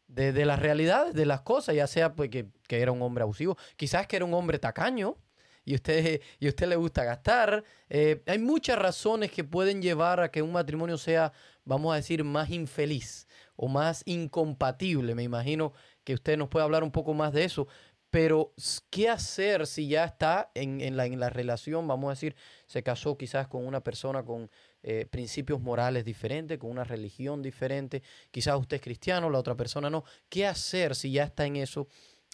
de, 0.08 0.32
de 0.32 0.44
las 0.44 0.58
realidades, 0.58 1.14
de 1.14 1.24
las 1.24 1.42
cosas, 1.42 1.76
ya 1.76 1.86
sea 1.86 2.14
pues, 2.14 2.30
que, 2.30 2.48
que 2.66 2.82
era 2.82 2.90
un 2.90 3.00
hombre 3.02 3.22
abusivo, 3.22 3.56
quizás 3.76 4.08
que 4.08 4.16
era 4.16 4.24
un 4.24 4.34
hombre 4.34 4.58
tacaño, 4.58 5.18
y 5.64 5.74
usted, 5.74 6.20
y 6.38 6.48
usted 6.48 6.68
le 6.68 6.76
gusta 6.76 7.04
gastar. 7.04 7.64
Eh, 7.88 8.22
hay 8.26 8.38
muchas 8.38 8.78
razones 8.78 9.30
que 9.30 9.44
pueden 9.44 9.80
llevar 9.80 10.20
a 10.20 10.30
que 10.30 10.42
un 10.42 10.52
matrimonio 10.52 10.98
sea, 10.98 11.32
vamos 11.64 11.92
a 11.92 11.96
decir, 11.96 12.22
más 12.24 12.50
infeliz 12.50 13.26
o 13.56 13.68
más 13.68 14.02
incompatible. 14.06 15.14
Me 15.14 15.22
imagino 15.22 15.72
que 16.04 16.14
usted 16.14 16.36
nos 16.36 16.48
puede 16.48 16.64
hablar 16.64 16.82
un 16.82 16.92
poco 16.92 17.14
más 17.14 17.32
de 17.32 17.44
eso. 17.44 17.66
Pero, 18.10 18.52
¿qué 18.90 19.08
hacer 19.08 19.66
si 19.66 19.88
ya 19.88 20.04
está 20.04 20.52
en, 20.54 20.80
en, 20.80 20.96
la, 20.96 21.06
en 21.06 21.18
la, 21.18 21.30
relación? 21.30 21.88
Vamos 21.88 22.06
a 22.08 22.10
decir, 22.10 22.36
se 22.66 22.84
casó 22.84 23.18
quizás 23.18 23.48
con 23.48 23.66
una 23.66 23.82
persona 23.82 24.24
con 24.24 24.48
eh, 24.84 25.06
principios 25.10 25.60
morales 25.60 26.04
diferentes, 26.04 26.58
con 26.58 26.70
una 26.70 26.84
religión 26.84 27.42
diferente. 27.42 28.04
Quizás 28.30 28.56
usted 28.56 28.76
es 28.76 28.82
cristiano, 28.82 29.30
la 29.30 29.40
otra 29.40 29.56
persona 29.56 29.90
no. 29.90 30.04
¿Qué 30.28 30.46
hacer 30.46 30.94
si 30.94 31.10
ya 31.10 31.24
está 31.24 31.44
en 31.44 31.56
eso? 31.56 31.88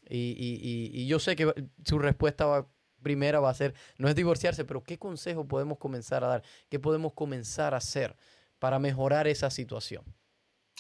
Y, 0.07 0.19
y, 0.19 0.61
y, 0.61 1.03
y 1.03 1.07
yo 1.07 1.19
sé 1.19 1.35
que 1.35 1.51
su 1.83 1.99
respuesta 1.99 2.45
va, 2.45 2.69
primera 3.03 3.41
va 3.41 3.51
a 3.51 3.55
ser, 3.55 3.75
no 3.99 4.09
es 4.09 4.15
divorciarse, 4.15 4.65
pero 4.65 4.83
¿qué 4.83 4.99
consejo 4.99 5.47
podemos 5.47 5.79
comenzar 5.79 6.25
a 6.25 6.29
dar? 6.29 6.43
¿Qué 6.69 6.79
podemos 6.79 7.13
comenzar 7.13 7.75
a 7.75 7.79
hacer 7.79 8.17
para 8.59 8.79
mejorar 8.79 9.27
esa 9.27 9.51
situación? 9.51 10.05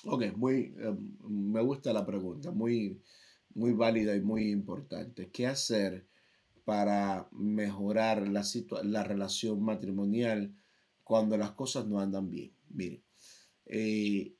Ok, 0.04 0.34
muy, 0.36 0.74
um, 0.86 1.50
me 1.52 1.60
gusta 1.60 1.92
la 1.92 2.06
pregunta, 2.06 2.50
muy, 2.50 3.02
muy 3.54 3.72
válida 3.72 4.14
y 4.16 4.20
muy 4.20 4.50
importante. 4.50 5.30
¿Qué 5.30 5.46
hacer 5.46 6.06
para 6.64 7.28
mejorar 7.32 8.28
la, 8.28 8.42
la 8.84 9.04
relación 9.04 9.62
matrimonial 9.62 10.54
cuando 11.04 11.36
las 11.36 11.52
cosas 11.52 11.86
no 11.86 12.00
andan 12.00 12.30
bien? 12.30 12.52
Mire, 12.70 13.02
eh, 13.66 14.34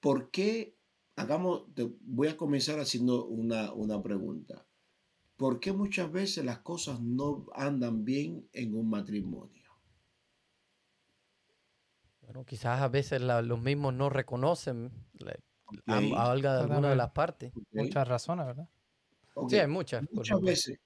¿por 0.00 0.30
qué 0.30 0.75
hagamos, 1.16 1.74
te 1.74 1.90
voy 2.02 2.28
a 2.28 2.36
comenzar 2.36 2.78
haciendo 2.78 3.26
una, 3.26 3.72
una 3.72 4.02
pregunta. 4.02 4.66
¿Por 5.36 5.60
qué 5.60 5.72
muchas 5.72 6.10
veces 6.10 6.44
las 6.44 6.60
cosas 6.60 7.00
no 7.00 7.46
andan 7.54 8.04
bien 8.04 8.48
en 8.52 8.74
un 8.74 8.88
matrimonio? 8.88 9.70
Bueno, 12.20 12.44
quizás 12.44 12.80
a 12.80 12.88
veces 12.88 13.20
la, 13.20 13.42
los 13.42 13.60
mismos 13.60 13.94
no 13.94 14.08
reconocen 14.08 14.90
okay. 15.66 16.12
a, 16.12 16.22
a, 16.22 16.32
alguna 16.32 16.90
de 16.90 16.96
las 16.96 17.10
partes. 17.10 17.50
Okay. 17.50 17.84
Muchas 17.84 18.08
razones, 18.08 18.46
¿verdad? 18.46 18.68
Okay. 19.34 19.58
Sí, 19.58 19.62
hay 19.62 19.68
muchas. 19.68 20.04
Muchas 20.10 20.40
veces, 20.40 20.78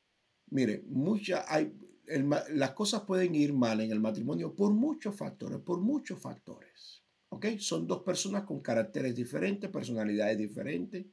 mire, 0.49 0.83
muchas 0.89 1.45
hay, 1.49 1.73
el, 2.07 2.29
las 2.29 2.73
cosas 2.73 3.03
pueden 3.03 3.35
ir 3.35 3.53
mal 3.53 3.81
en 3.81 3.91
el 3.91 4.01
matrimonio 4.01 4.55
por 4.55 4.73
muchos 4.73 5.17
factores, 5.17 5.61
por 5.61 5.81
muchos 5.81 6.21
factores. 6.21 7.00
¿Ok? 7.31 7.47
Son 7.59 7.87
dos 7.87 8.03
personas 8.03 8.43
con 8.45 8.61
caracteres 8.61 9.15
diferentes, 9.15 9.71
personalidades 9.71 10.37
diferentes, 10.37 11.07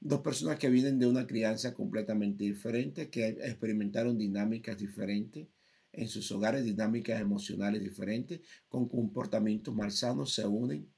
dos 0.00 0.20
personas 0.20 0.58
que 0.58 0.70
vienen 0.70 0.98
de 0.98 1.06
una 1.06 1.26
crianza 1.26 1.74
completamente 1.74 2.44
diferente, 2.44 3.10
que 3.10 3.28
experimentaron 3.28 4.16
dinámicas 4.16 4.78
diferentes 4.78 5.48
en 5.92 6.08
sus 6.08 6.30
hogares, 6.30 6.64
dinámicas 6.64 7.20
emocionales 7.20 7.82
diferentes, 7.82 8.40
con 8.68 8.88
comportamientos 8.88 9.74
malsanos, 9.74 10.34
se 10.34 10.46
unen. 10.46 10.88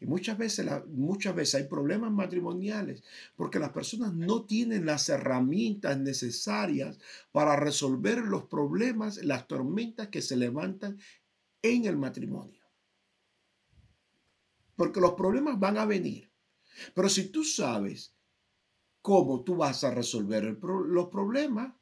Y 0.00 0.06
muchas 0.06 0.36
veces, 0.36 0.66
muchas 0.88 1.34
veces 1.36 1.54
hay 1.56 1.68
problemas 1.68 2.10
matrimoniales 2.10 3.04
porque 3.36 3.58
las 3.58 3.70
personas 3.70 4.14
no 4.14 4.46
tienen 4.46 4.86
las 4.86 5.08
herramientas 5.10 5.98
necesarias 6.00 6.98
para 7.30 7.54
resolver 7.54 8.18
los 8.18 8.44
problemas, 8.46 9.22
las 9.22 9.46
tormentas 9.46 10.08
que 10.08 10.22
se 10.22 10.36
levantan 10.36 10.98
en 11.62 11.84
el 11.84 11.96
matrimonio 11.96 12.57
porque 14.78 15.00
los 15.00 15.14
problemas 15.14 15.58
van 15.58 15.76
a 15.76 15.84
venir. 15.84 16.30
Pero 16.94 17.08
si 17.08 17.30
tú 17.30 17.42
sabes 17.42 18.14
cómo 19.02 19.42
tú 19.42 19.56
vas 19.56 19.82
a 19.82 19.90
resolver 19.90 20.56
pro 20.60 20.84
los 20.84 21.08
problemas, 21.08 21.74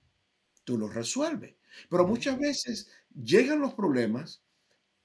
tú 0.65 0.79
los 0.79 0.95
resuelves. 0.95 1.57
Pero 1.91 2.07
muchas 2.07 2.39
veces 2.39 2.89
llegan 3.15 3.61
los 3.61 3.75
problemas 3.75 4.43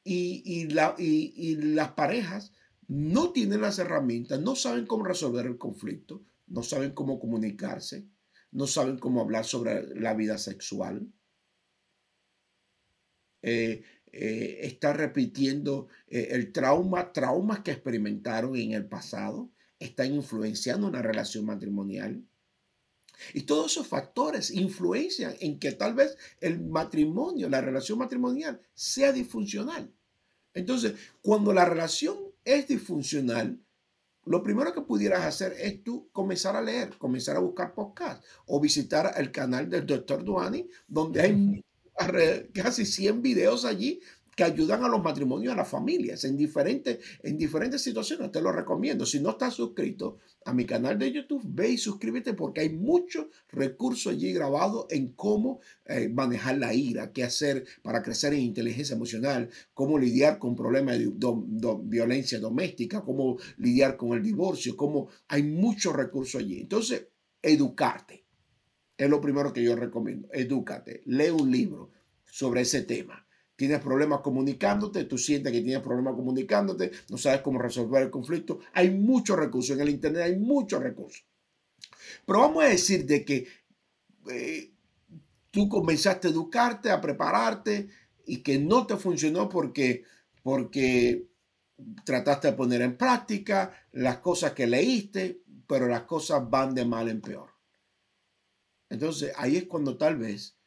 y, 0.05 0.41
y, 0.45 0.69
la, 0.69 0.95
y, 0.97 1.33
y 1.35 1.55
las 1.57 1.91
parejas 1.91 2.53
no 2.87 3.33
tienen 3.33 3.59
las 3.59 3.77
herramientas, 3.77 4.39
no 4.39 4.55
saben 4.55 4.85
cómo 4.85 5.03
resolver 5.03 5.45
el 5.45 5.57
conflicto, 5.57 6.23
no 6.47 6.63
saben 6.63 6.93
cómo 6.93 7.19
comunicarse, 7.19 8.07
no 8.51 8.67
saben 8.67 8.99
cómo 8.99 9.19
hablar 9.19 9.43
sobre 9.43 9.93
la 9.99 10.13
vida 10.13 10.37
sexual. 10.37 11.11
Eh, 13.41 13.83
eh, 14.13 14.59
está 14.63 14.93
repitiendo 14.93 15.87
eh, 16.07 16.29
el 16.31 16.51
trauma, 16.51 17.13
traumas 17.13 17.61
que 17.61 17.71
experimentaron 17.71 18.55
en 18.55 18.73
el 18.73 18.85
pasado, 18.85 19.49
están 19.79 20.13
influenciando 20.13 20.87
una 20.87 21.01
relación 21.01 21.45
matrimonial. 21.45 22.23
Y 23.33 23.43
todos 23.43 23.71
esos 23.71 23.87
factores 23.87 24.51
influencian 24.51 25.35
en 25.39 25.59
que 25.59 25.71
tal 25.73 25.93
vez 25.93 26.17
el 26.39 26.59
matrimonio, 26.59 27.49
la 27.49 27.61
relación 27.61 27.99
matrimonial, 27.99 28.61
sea 28.73 29.11
disfuncional. 29.11 29.93
Entonces, 30.53 30.95
cuando 31.21 31.53
la 31.53 31.65
relación 31.65 32.17
es 32.43 32.67
disfuncional, 32.67 33.59
lo 34.25 34.43
primero 34.43 34.73
que 34.73 34.81
pudieras 34.81 35.23
hacer 35.25 35.55
es 35.59 35.83
tú 35.83 36.09
comenzar 36.11 36.55
a 36.55 36.61
leer, 36.61 36.97
comenzar 36.97 37.37
a 37.37 37.39
buscar 37.39 37.73
podcast 37.73 38.23
o 38.45 38.59
visitar 38.59 39.13
el 39.17 39.31
canal 39.31 39.69
del 39.69 39.85
Dr. 39.85 40.23
Duani, 40.23 40.67
donde 40.87 41.21
hay 41.21 41.63
casi 42.53 42.85
100 42.85 43.21
videos 43.21 43.65
allí 43.65 44.01
que 44.35 44.43
ayudan 44.43 44.83
a 44.83 44.87
los 44.87 45.03
matrimonios, 45.03 45.53
a 45.53 45.57
las 45.57 45.67
familias, 45.67 46.23
en 46.23 46.37
diferentes, 46.37 46.99
en 47.21 47.37
diferentes 47.37 47.81
situaciones. 47.81 48.31
Te 48.31 48.41
lo 48.41 48.51
recomiendo. 48.51 49.05
Si 49.05 49.19
no 49.19 49.31
estás 49.31 49.55
suscrito 49.55 50.17
a 50.45 50.53
mi 50.53 50.65
canal 50.65 50.97
de 50.97 51.11
YouTube, 51.11 51.41
ve 51.45 51.69
y 51.69 51.77
suscríbete 51.77 52.33
porque 52.33 52.61
hay 52.61 52.69
muchos 52.69 53.27
recursos 53.49 54.13
allí 54.13 54.31
grabados 54.31 54.85
en 54.89 55.13
cómo 55.13 55.59
eh, 55.85 56.07
manejar 56.09 56.57
la 56.57 56.73
ira, 56.73 57.11
qué 57.11 57.23
hacer 57.23 57.65
para 57.83 58.01
crecer 58.01 58.33
en 58.33 58.41
inteligencia 58.41 58.95
emocional, 58.95 59.49
cómo 59.73 59.99
lidiar 59.99 60.39
con 60.39 60.55
problemas 60.55 60.97
de 60.97 61.11
violencia 61.83 62.39
doméstica, 62.39 63.01
cómo 63.01 63.37
lidiar 63.57 63.97
con 63.97 64.13
el 64.17 64.23
divorcio, 64.23 64.77
cómo 64.77 65.09
hay 65.27 65.43
muchos 65.43 65.93
recursos 65.93 66.41
allí. 66.41 66.61
Entonces, 66.61 67.07
educarte. 67.41 68.20
Es 69.01 69.09
lo 69.09 69.19
primero 69.19 69.51
que 69.51 69.63
yo 69.63 69.75
recomiendo. 69.75 70.27
Edúcate. 70.31 71.01
Lee 71.05 71.31
un 71.31 71.49
libro 71.49 71.89
sobre 72.23 72.61
ese 72.61 72.83
tema. 72.83 73.25
Tienes 73.55 73.79
problemas 73.79 74.19
comunicándote, 74.19 75.05
tú 75.05 75.17
sientes 75.17 75.51
que 75.51 75.61
tienes 75.61 75.81
problemas 75.81 76.13
comunicándote, 76.13 76.91
no 77.09 77.17
sabes 77.17 77.41
cómo 77.41 77.57
resolver 77.57 78.03
el 78.03 78.11
conflicto. 78.11 78.59
Hay 78.73 78.91
muchos 78.91 79.39
recursos. 79.39 79.75
En 79.75 79.81
el 79.81 79.89
Internet 79.89 80.21
hay 80.21 80.35
muchos 80.35 80.83
recursos. 80.83 81.25
Pero 82.27 82.41
vamos 82.41 82.63
a 82.63 82.67
decir 82.67 83.07
de 83.07 83.25
que 83.25 83.47
eh, 84.29 84.71
tú 85.49 85.67
comenzaste 85.67 86.27
a 86.27 86.31
educarte, 86.31 86.91
a 86.91 87.01
prepararte 87.01 87.89
y 88.27 88.43
que 88.43 88.59
no 88.59 88.85
te 88.85 88.97
funcionó 88.97 89.49
porque, 89.49 90.03
porque 90.43 91.25
trataste 92.05 92.49
de 92.49 92.53
poner 92.53 92.83
en 92.83 92.97
práctica 92.97 93.73
las 93.93 94.19
cosas 94.19 94.51
que 94.51 94.67
leíste, 94.67 95.41
pero 95.65 95.87
las 95.87 96.03
cosas 96.03 96.47
van 96.47 96.75
de 96.75 96.85
mal 96.85 97.09
en 97.09 97.19
peor. 97.19 97.50
Entonces 98.91 99.31
ahí 99.37 99.55
es 99.55 99.63
cuando 99.63 99.97
tal 99.97 100.17
vez 100.17 100.57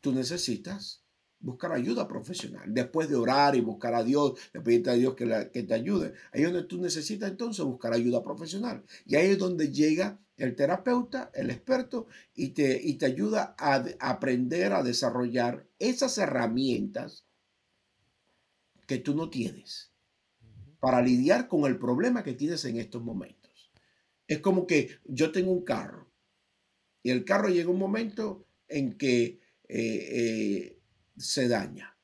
tú 0.00 0.12
necesitas 0.12 1.04
buscar 1.38 1.70
ayuda 1.70 2.08
profesional. 2.08 2.74
Después 2.74 3.08
de 3.08 3.14
orar 3.14 3.54
y 3.54 3.60
buscar 3.60 3.94
a 3.94 4.02
Dios, 4.02 4.32
de 4.52 4.60
pedirte 4.60 4.90
a 4.90 4.94
Dios 4.94 5.14
que, 5.14 5.24
la, 5.24 5.48
que, 5.48 5.62
te 5.62 5.74
ayude, 5.74 6.14
ahí 6.32 6.42
es 6.42 6.52
donde 6.52 6.66
tú 6.66 6.80
necesitas 6.80 7.30
entonces 7.30 7.64
buscar 7.64 7.92
ayuda 7.92 8.24
profesional. 8.24 8.82
Y 9.06 9.14
ahí 9.14 9.28
es 9.28 9.38
donde 9.38 9.70
llega 9.70 10.18
el 10.36 10.56
terapeuta, 10.56 11.30
el 11.34 11.50
experto, 11.50 12.08
y 12.34 12.48
te, 12.48 12.80
y 12.82 12.94
te 12.94 13.06
ayuda 13.06 13.54
a, 13.56 13.76
a 13.76 14.10
aprender 14.10 14.72
a 14.72 14.82
desarrollar 14.82 15.68
esas 15.78 16.18
herramientas 16.18 17.24
que 18.88 18.98
tú 18.98 19.14
no 19.14 19.30
tienes 19.30 19.92
para 20.80 21.00
lidiar 21.00 21.46
con 21.46 21.64
el 21.64 21.78
problema 21.78 22.24
que 22.24 22.34
tienes 22.34 22.64
en 22.64 22.76
estos 22.76 23.04
momentos. 23.04 23.70
Es 24.26 24.40
como 24.40 24.66
que 24.66 24.98
yo 25.04 25.30
tengo 25.30 25.52
un 25.52 25.64
carro 25.64 26.07
y 27.08 27.10
el 27.10 27.24
carro 27.24 27.48
llega 27.48 27.70
un 27.70 27.78
momento 27.78 28.44
en 28.68 28.98
que 28.98 29.40
eh, 29.66 29.70
eh, 29.70 30.78
se 31.16 31.48
daña. 31.48 31.96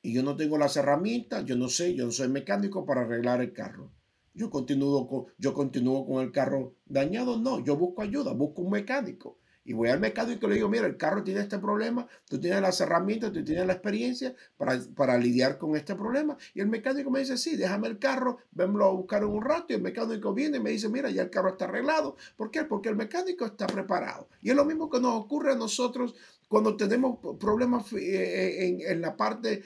Y 0.00 0.14
yo 0.14 0.22
no 0.22 0.36
tengo 0.36 0.56
las 0.56 0.74
herramientas, 0.78 1.44
yo 1.44 1.54
no 1.54 1.68
sé, 1.68 1.94
yo 1.94 2.06
no 2.06 2.12
soy 2.12 2.28
mecánico 2.28 2.86
para 2.86 3.02
arreglar 3.02 3.42
el 3.42 3.52
carro. 3.52 3.92
Yo 4.32 4.48
continúo 4.48 5.06
con, 5.06 5.26
yo 5.36 5.52
continúo 5.52 6.06
con 6.06 6.24
el 6.24 6.32
carro 6.32 6.76
dañado, 6.86 7.38
no, 7.38 7.62
yo 7.62 7.76
busco 7.76 8.00
ayuda, 8.00 8.32
busco 8.32 8.62
un 8.62 8.70
mecánico. 8.70 9.38
Y 9.64 9.72
voy 9.72 9.88
al 9.90 10.00
mecánico 10.00 10.46
y 10.46 10.48
le 10.50 10.54
digo, 10.56 10.68
mira, 10.68 10.86
el 10.86 10.96
carro 10.96 11.22
tiene 11.22 11.40
este 11.40 11.58
problema, 11.58 12.06
tú 12.28 12.40
tienes 12.40 12.60
las 12.60 12.80
herramientas, 12.80 13.32
tú 13.32 13.44
tienes 13.44 13.66
la 13.66 13.74
experiencia 13.74 14.34
para, 14.56 14.78
para 14.96 15.16
lidiar 15.18 15.58
con 15.58 15.76
este 15.76 15.94
problema. 15.94 16.36
Y 16.54 16.60
el 16.60 16.68
mecánico 16.68 17.10
me 17.10 17.20
dice, 17.20 17.36
sí, 17.36 17.56
déjame 17.56 17.88
el 17.88 17.98
carro, 17.98 18.38
venlo 18.50 18.84
a 18.84 18.90
buscar 18.90 19.24
un 19.24 19.42
rato. 19.42 19.66
Y 19.70 19.74
el 19.74 19.82
mecánico 19.82 20.34
viene 20.34 20.56
y 20.56 20.60
me 20.60 20.70
dice, 20.70 20.88
mira, 20.88 21.10
ya 21.10 21.22
el 21.22 21.30
carro 21.30 21.50
está 21.50 21.66
arreglado. 21.66 22.16
¿Por 22.36 22.50
qué? 22.50 22.64
Porque 22.64 22.88
el 22.88 22.96
mecánico 22.96 23.44
está 23.44 23.66
preparado. 23.66 24.28
Y 24.40 24.50
es 24.50 24.56
lo 24.56 24.64
mismo 24.64 24.90
que 24.90 25.00
nos 25.00 25.14
ocurre 25.14 25.52
a 25.52 25.56
nosotros 25.56 26.14
cuando 26.52 26.76
tenemos 26.76 27.18
problemas 27.40 27.86
en, 27.94 29.00
la 29.00 29.16
parte, 29.16 29.62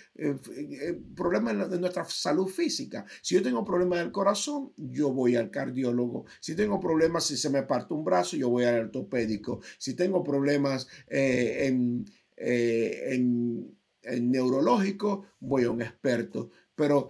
problemas 1.17 1.69
de 1.69 1.81
nuestra 1.81 2.05
salud 2.05 2.47
física. 2.47 3.05
Si 3.23 3.35
yo 3.35 3.43
tengo 3.43 3.65
problemas 3.65 3.99
del 3.99 4.13
corazón, 4.13 4.73
yo 4.77 5.13
voy 5.13 5.35
al 5.35 5.51
cardiólogo. 5.51 6.27
Si 6.39 6.55
tengo 6.55 6.79
problemas, 6.79 7.25
si 7.25 7.37
se 7.37 7.51
me 7.51 7.65
parte 7.65 7.93
un 7.93 8.05
brazo, 8.05 8.37
yo 8.37 8.51
voy 8.51 8.67
al 8.67 8.85
ortopédico. 8.85 9.59
Si 9.79 9.95
tengo 9.95 10.23
problemas 10.23 10.87
en, 11.09 12.05
en, 12.37 13.77
en 14.03 14.31
neurológico, 14.31 15.25
voy 15.41 15.65
a 15.65 15.73
un 15.73 15.83
experto. 15.83 16.51
Pero 16.77 17.09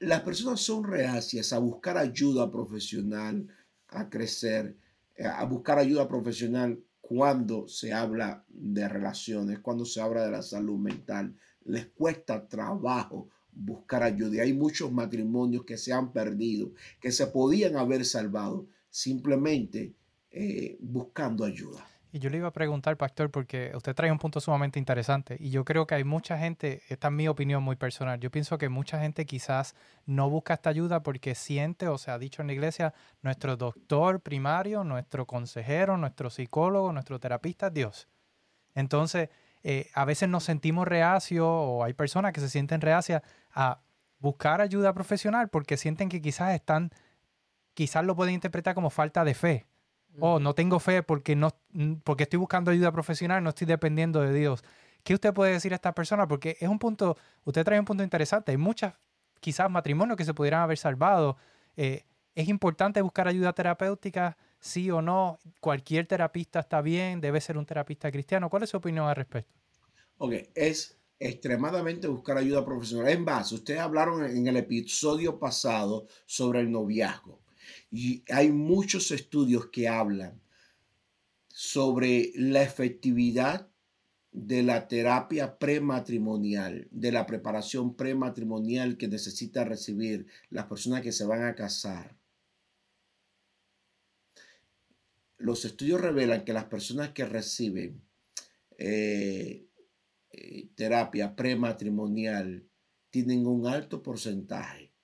las 0.00 0.20
personas 0.20 0.60
son 0.60 0.84
reacias 0.84 1.54
a 1.54 1.58
buscar 1.58 1.96
ayuda 1.96 2.50
profesional, 2.50 3.48
a 3.88 4.10
crecer, 4.10 4.76
eh, 5.16 5.24
a 5.24 5.46
buscar 5.46 5.78
ayuda 5.78 6.06
profesional 6.06 6.78
cuando 7.02 7.68
se 7.68 7.92
habla 7.92 8.44
de 8.48 8.88
relaciones, 8.88 9.58
cuando 9.58 9.84
se 9.84 10.00
habla 10.00 10.24
de 10.24 10.30
la 10.30 10.40
salud 10.40 10.78
mental. 10.78 11.36
Les 11.64 11.86
cuesta 11.88 12.48
trabajo 12.48 13.28
buscar 13.52 14.02
ayuda. 14.02 14.36
Y 14.36 14.40
hay 14.40 14.52
muchos 14.54 14.90
matrimonios 14.90 15.64
que 15.64 15.76
se 15.76 15.92
han 15.92 16.12
perdido, 16.12 16.72
que 17.00 17.12
se 17.12 17.26
podían 17.26 17.76
haber 17.76 18.06
salvado 18.06 18.66
simplemente 18.88 19.92
eh, 20.30 20.78
buscando 20.80 21.44
ayuda. 21.44 21.86
Y 22.14 22.18
yo 22.18 22.28
le 22.28 22.36
iba 22.36 22.48
a 22.48 22.52
preguntar, 22.52 22.98
Pastor, 22.98 23.30
porque 23.30 23.72
usted 23.74 23.94
trae 23.94 24.12
un 24.12 24.18
punto 24.18 24.38
sumamente 24.38 24.78
interesante 24.78 25.34
y 25.40 25.48
yo 25.48 25.64
creo 25.64 25.86
que 25.86 25.94
hay 25.94 26.04
mucha 26.04 26.36
gente, 26.36 26.82
esta 26.90 27.08
es 27.08 27.14
mi 27.14 27.26
opinión 27.26 27.62
muy 27.62 27.74
personal, 27.74 28.20
yo 28.20 28.30
pienso 28.30 28.58
que 28.58 28.68
mucha 28.68 29.00
gente 29.00 29.24
quizás 29.24 29.74
no 30.04 30.28
busca 30.28 30.52
esta 30.52 30.68
ayuda 30.68 31.02
porque 31.02 31.34
siente, 31.34 31.88
o 31.88 31.96
se 31.96 32.10
ha 32.10 32.18
dicho 32.18 32.42
en 32.42 32.48
la 32.48 32.52
iglesia, 32.52 32.92
nuestro 33.22 33.56
doctor 33.56 34.20
primario, 34.20 34.84
nuestro 34.84 35.26
consejero, 35.26 35.96
nuestro 35.96 36.28
psicólogo, 36.28 36.92
nuestro 36.92 37.18
terapista 37.18 37.70
Dios. 37.70 38.08
Entonces, 38.74 39.30
eh, 39.62 39.88
a 39.94 40.04
veces 40.04 40.28
nos 40.28 40.44
sentimos 40.44 40.86
reacios 40.86 41.46
o 41.48 41.82
hay 41.82 41.94
personas 41.94 42.34
que 42.34 42.40
se 42.40 42.50
sienten 42.50 42.82
reacias 42.82 43.22
a 43.54 43.80
buscar 44.18 44.60
ayuda 44.60 44.92
profesional 44.92 45.48
porque 45.48 45.78
sienten 45.78 46.10
que 46.10 46.20
quizás 46.20 46.54
están, 46.54 46.90
quizás 47.72 48.04
lo 48.04 48.14
pueden 48.14 48.34
interpretar 48.34 48.74
como 48.74 48.90
falta 48.90 49.24
de 49.24 49.32
fe 49.32 49.71
oh, 50.20 50.38
no 50.38 50.54
tengo 50.54 50.78
fe 50.78 51.02
porque, 51.02 51.36
no, 51.36 51.50
porque 52.04 52.24
estoy 52.24 52.38
buscando 52.38 52.70
ayuda 52.70 52.92
profesional, 52.92 53.42
no 53.42 53.50
estoy 53.50 53.66
dependiendo 53.66 54.20
de 54.20 54.32
Dios. 54.32 54.64
¿Qué 55.02 55.14
usted 55.14 55.32
puede 55.34 55.52
decir 55.52 55.72
a 55.72 55.76
esta 55.76 55.94
persona? 55.94 56.28
Porque 56.28 56.56
es 56.60 56.68
un 56.68 56.78
punto, 56.78 57.16
usted 57.44 57.64
trae 57.64 57.78
un 57.78 57.84
punto 57.84 58.04
interesante. 58.04 58.52
Hay 58.52 58.58
muchas, 58.58 58.94
quizás 59.40 59.70
matrimonios 59.70 60.16
que 60.16 60.24
se 60.24 60.34
pudieran 60.34 60.62
haber 60.62 60.78
salvado. 60.78 61.36
Eh, 61.76 62.04
¿Es 62.34 62.48
importante 62.48 63.02
buscar 63.02 63.28
ayuda 63.28 63.52
terapéutica? 63.52 64.36
Sí 64.60 64.90
o 64.90 65.02
no. 65.02 65.38
Cualquier 65.60 66.06
terapista 66.06 66.60
está 66.60 66.80
bien, 66.80 67.20
debe 67.20 67.40
ser 67.40 67.58
un 67.58 67.66
terapista 67.66 68.10
cristiano. 68.12 68.48
¿Cuál 68.48 68.62
es 68.62 68.70
su 68.70 68.76
opinión 68.76 69.08
al 69.08 69.16
respecto? 69.16 69.52
Ok, 70.18 70.34
es 70.54 70.96
extremadamente 71.18 72.06
buscar 72.06 72.38
ayuda 72.38 72.64
profesional. 72.64 73.08
En 73.08 73.24
base, 73.24 73.56
ustedes 73.56 73.80
hablaron 73.80 74.24
en 74.24 74.46
el 74.46 74.56
episodio 74.56 75.38
pasado 75.38 76.06
sobre 76.26 76.60
el 76.60 76.70
noviazgo. 76.70 77.41
Y 77.90 78.24
hay 78.30 78.50
muchos 78.50 79.10
estudios 79.10 79.66
que 79.66 79.88
hablan 79.88 80.40
sobre 81.48 82.32
la 82.34 82.62
efectividad 82.62 83.68
de 84.32 84.62
la 84.62 84.88
terapia 84.88 85.58
prematrimonial, 85.58 86.88
de 86.90 87.12
la 87.12 87.26
preparación 87.26 87.94
prematrimonial 87.94 88.96
que 88.96 89.08
necesita 89.08 89.64
recibir 89.64 90.26
las 90.48 90.66
personas 90.66 91.02
que 91.02 91.12
se 91.12 91.26
van 91.26 91.44
a 91.44 91.54
casar. 91.54 92.16
Los 95.36 95.64
estudios 95.64 96.00
revelan 96.00 96.44
que 96.44 96.54
las 96.54 96.64
personas 96.64 97.10
que 97.10 97.26
reciben 97.26 98.00
eh, 98.78 99.66
eh, 100.30 100.68
terapia 100.74 101.36
prematrimonial 101.36 102.66
tienen 103.10 103.46
un 103.46 103.66
alto 103.66 104.02
porcentaje 104.02 104.94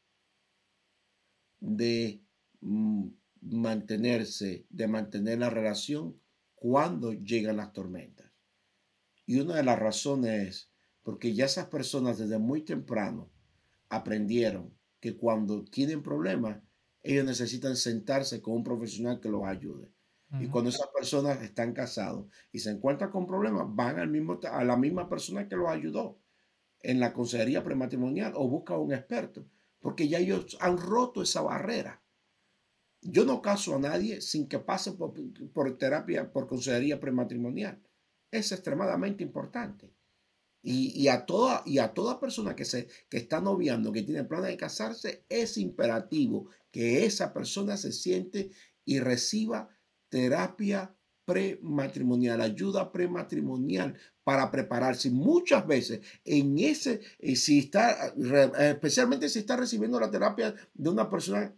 de 1.60 2.22
mantenerse, 2.60 4.66
de 4.68 4.88
mantener 4.88 5.38
la 5.38 5.50
relación 5.50 6.20
cuando 6.54 7.12
llegan 7.12 7.56
las 7.56 7.72
tormentas. 7.72 8.30
Y 9.26 9.40
una 9.40 9.56
de 9.56 9.62
las 9.62 9.78
razones 9.78 10.48
es 10.48 10.70
porque 11.02 11.34
ya 11.34 11.46
esas 11.46 11.66
personas 11.66 12.18
desde 12.18 12.38
muy 12.38 12.62
temprano 12.62 13.30
aprendieron 13.88 14.76
que 15.00 15.16
cuando 15.16 15.64
tienen 15.64 16.02
problemas, 16.02 16.60
ellos 17.02 17.24
necesitan 17.24 17.76
sentarse 17.76 18.42
con 18.42 18.54
un 18.54 18.64
profesional 18.64 19.20
que 19.20 19.28
los 19.28 19.44
ayude. 19.44 19.92
Y 20.40 20.48
cuando 20.48 20.68
esas 20.68 20.88
personas 20.88 21.40
están 21.40 21.72
casados 21.72 22.26
y 22.52 22.58
se 22.58 22.70
encuentran 22.70 23.10
con 23.10 23.26
problemas, 23.26 23.66
van 23.70 23.98
al 23.98 24.10
mismo, 24.10 24.38
a 24.50 24.62
la 24.62 24.76
misma 24.76 25.08
persona 25.08 25.48
que 25.48 25.56
los 25.56 25.70
ayudó 25.70 26.18
en 26.80 27.00
la 27.00 27.14
consejería 27.14 27.64
prematrimonial 27.64 28.34
o 28.36 28.46
buscan 28.46 28.78
un 28.78 28.92
experto, 28.92 29.46
porque 29.80 30.06
ya 30.06 30.18
ellos 30.18 30.58
han 30.60 30.76
roto 30.76 31.22
esa 31.22 31.40
barrera. 31.40 32.02
Yo 33.00 33.24
no 33.24 33.40
caso 33.40 33.76
a 33.76 33.78
nadie 33.78 34.20
sin 34.20 34.48
que 34.48 34.58
pase 34.58 34.92
por, 34.92 35.78
terapia, 35.78 36.32
por 36.32 36.46
consejería 36.46 36.98
prematrimonial. 36.98 37.80
Es 38.30 38.52
extremadamente 38.52 39.22
importante. 39.22 39.94
Y, 40.60 41.08
a 41.08 41.24
toda, 41.24 41.62
y 41.64 41.78
a 41.78 41.94
persona 42.20 42.54
que, 42.54 42.64
se, 42.64 42.88
que 43.08 43.16
está 43.16 43.40
noviando, 43.40 43.92
que 43.92 44.02
tiene 44.02 44.24
planes 44.24 44.50
de 44.50 44.56
casarse, 44.56 45.24
es 45.28 45.56
imperativo 45.56 46.50
que 46.70 47.06
esa 47.06 47.32
persona 47.32 47.76
se 47.76 47.92
siente 47.92 48.50
y 48.84 48.98
reciba 48.98 49.70
terapia 50.08 50.94
prematrimonial, 51.24 52.40
ayuda 52.40 52.90
prematrimonial 52.90 53.96
para 54.24 54.50
prepararse. 54.50 55.10
Muchas 55.10 55.66
veces 55.66 56.00
en 56.24 56.58
ese, 56.58 57.00
eh, 57.18 57.36
si 57.36 57.60
está, 57.60 58.14
especialmente 58.58 59.28
si 59.28 59.38
está 59.38 59.56
recibiendo 59.56 60.00
la 60.00 60.10
terapia 60.10 60.54
de 60.74 60.90
una 60.90 61.08
persona 61.08 61.54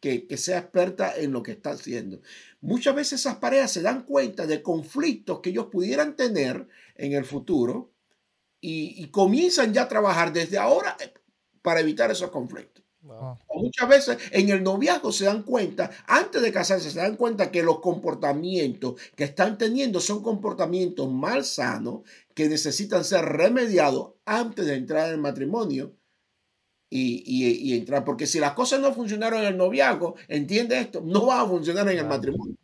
que, 0.00 0.36
sea 0.36 0.58
experta 0.58 1.16
en 1.16 1.32
lo 1.32 1.42
que 1.42 1.52
está 1.52 1.70
haciendo. 1.70 2.20
Muchas 2.60 2.94
veces 2.94 3.20
esas 3.20 3.36
parejas 3.36 3.72
se 3.72 3.82
dan 3.82 4.02
cuenta 4.02 4.46
de 4.46 4.62
conflictos 4.62 5.40
que 5.40 5.50
ellos 5.50 5.66
pudieran 5.66 6.16
tener 6.16 6.66
en 6.96 7.12
el 7.12 7.24
futuro 7.24 7.92
y, 8.60 9.06
comienzan 9.08 9.72
ya 9.72 9.82
a 9.82 9.88
trabajar 9.88 10.32
desde 10.32 10.58
ahora 10.58 10.96
eh, 11.00 11.12
para 11.62 11.80
evitar 11.80 12.10
esos 12.10 12.30
conflictos. 12.30 12.84
Muchas 13.54 13.88
veces 13.88 14.18
en 14.32 14.48
el 14.50 14.64
noviazgo 14.64 15.12
se 15.12 15.26
dan 15.26 15.44
cuenta, 15.44 15.90
antes 16.06 16.42
de 16.42 16.52
casarse, 16.52 16.90
se 16.90 16.98
dan 16.98 17.16
cuenta 17.16 17.52
que 17.52 17.62
los 17.62 17.78
comportamientos 17.78 19.00
que 19.14 19.24
están 19.24 19.58
teniendo 19.58 20.00
son 20.00 20.22
comportamientos 20.22 21.10
mal 21.10 21.44
sanos 21.44 22.00
que 22.34 22.48
necesitan 22.48 23.04
ser 23.04 23.24
remediados 23.24 24.14
antes 24.24 24.66
de 24.66 24.74
entrar 24.74 25.06
en 25.06 25.14
el 25.14 25.20
matrimonio 25.20 25.95
y, 26.90 27.76
entrar. 27.76 28.04
Porque 28.04 28.26
si 28.26 28.38
las 28.38 28.52
cosas 28.52 28.80
no 28.80 28.92
funcionaron 28.92 29.40
en 29.40 29.46
el 29.46 29.56
noviazgo, 29.56 30.16
entiende 30.28 30.78
esto, 30.78 31.02
no 31.04 31.26
va 31.26 31.42
a 31.42 31.46
funcionar 31.46 31.88
en 31.88 31.98
el 31.98 32.06
matrimonio. 32.06 32.56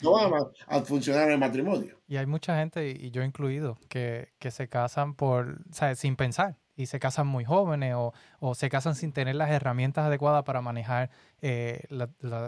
No 0.00 0.12
va 0.12 0.50
a, 0.66 0.80
funcionar 0.80 1.28
en 1.28 1.32
el 1.32 1.38
matrimonio. 1.38 1.98
Y 2.08 2.16
hay 2.16 2.26
mucha 2.26 2.58
gente, 2.58 2.90
y 2.90 3.10
yo 3.10 3.22
incluido, 3.22 3.78
que, 3.88 4.28
se 4.50 4.68
casan 4.68 5.14
por, 5.14 5.60
sin 5.94 6.16
pensar 6.16 6.56
y 6.74 6.86
se 6.86 6.98
casan 6.98 7.26
muy 7.26 7.44
jóvenes 7.44 7.94
o, 7.96 8.54
se 8.54 8.68
casan 8.68 8.94
sin 8.94 9.12
tener 9.12 9.36
las 9.36 9.50
herramientas 9.50 10.06
adecuadas 10.06 10.42
para 10.42 10.60
manejar, 10.60 11.10
eh, 11.40 11.84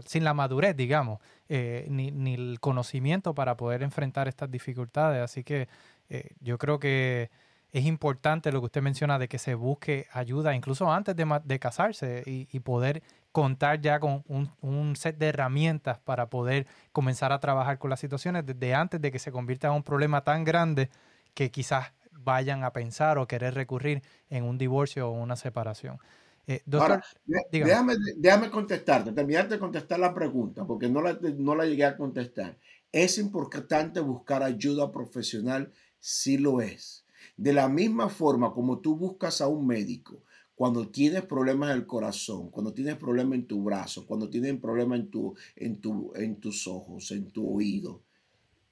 sin 0.07 0.25
la 0.25 0.35
madurez, 0.35 0.77
digamos, 0.77 1.21
eh, 1.49 1.87
ni, 1.91 2.11
ni, 2.11 2.35
el 2.35 2.59
conocimiento 2.61 3.35
para 3.35 3.57
poder 3.57 3.83
enfrentar 3.83 4.27
estas 4.27 4.51
dificultades. 4.51 5.23
Así 5.23 5.45
que 5.45 5.69
eh, 6.09 6.31
yo 6.41 6.59
creo 6.59 6.79
que 6.79 7.31
es 7.75 7.87
importante 7.87 8.53
lo 8.53 8.61
que 8.61 8.67
usted 8.67 8.83
menciona 8.83 9.19
de 9.19 9.27
que 9.27 9.39
se 9.39 9.57
busque 9.57 10.07
ayuda 10.13 10.55
incluso 10.55 10.93
antes 10.93 11.17
de, 11.17 11.59
casarse 11.59 12.23
y, 12.25 12.61
poder 12.61 13.03
contar 13.33 13.81
ya 13.81 13.99
con 13.99 14.23
un, 14.29 14.95
set 14.95 15.19
de 15.19 15.27
herramientas 15.27 15.99
para 15.99 16.31
poder 16.31 16.69
comenzar 16.93 17.33
a 17.33 17.41
trabajar 17.41 17.81
con 17.81 17.91
las 17.91 17.99
situaciones 17.99 18.47
desde 18.47 18.75
antes 18.75 19.01
de 19.01 19.11
que 19.11 19.19
se 19.19 19.33
convierta 19.33 19.67
en 19.67 19.75
un 19.75 19.83
problema 19.83 20.23
tan 20.23 20.45
grande 20.45 20.89
que 21.35 21.51
quizás 21.51 21.93
vayan 22.13 22.63
a 22.63 22.73
pensar 22.73 23.19
o 23.19 23.27
querer 23.27 23.55
recurrir 23.55 24.03
en 24.31 24.45
un 24.45 24.57
divorcio 24.57 25.09
o 25.09 25.11
una 25.11 25.35
separación. 25.35 25.99
Eh, 26.47 26.63
doctor, 26.67 27.03
déjame, 27.51 27.95
déjame, 28.17 28.51
contestarte, 28.51 29.11
terminarte 29.11 29.55
de 29.55 29.59
contestar 29.59 29.99
la 29.99 30.15
pregunta, 30.15 30.65
porque 30.65 30.89
no 30.89 31.03
la, 31.03 31.19
no 31.39 31.57
la 31.57 31.67
llegué 31.67 31.87
a 31.87 31.97
contestar. 31.97 32.57
¿Es 32.93 33.19
importante 33.19 33.99
buscar 33.99 34.45
ayuda 34.45 34.93
profesional? 34.93 35.73
Sí 35.99 36.39
lo 36.39 36.61
es 36.61 37.04
de 37.37 37.53
la 37.53 37.69
misma 37.69 38.09
forma 38.09 38.53
como 38.53 38.79
tú 38.79 38.97
buscas 38.97 39.41
a 39.41 39.49
un 39.49 39.67
médico 39.67 40.23
cuando 40.55 40.89
tienes 40.89 41.25
problemas 41.25 41.71
en 41.71 41.79
el 41.79 41.87
corazón, 41.87 42.51
cuando 42.51 42.73
tienes 42.73 42.97
problemas 42.97 43.39
en 43.39 43.47
tu 43.47 43.63
brazo, 43.63 44.07
cuando 44.07 44.31
tienes 44.31 44.59
problemas 44.61 45.01
en, 45.01 45.11
tu, 45.11 45.35
en, 45.57 45.81
tu, 45.81 46.13
en 46.15 46.41
tus 46.41 46.69
ojos, 46.69 47.11
en 47.11 47.31
tu 47.31 47.49
oído, 47.49 48.03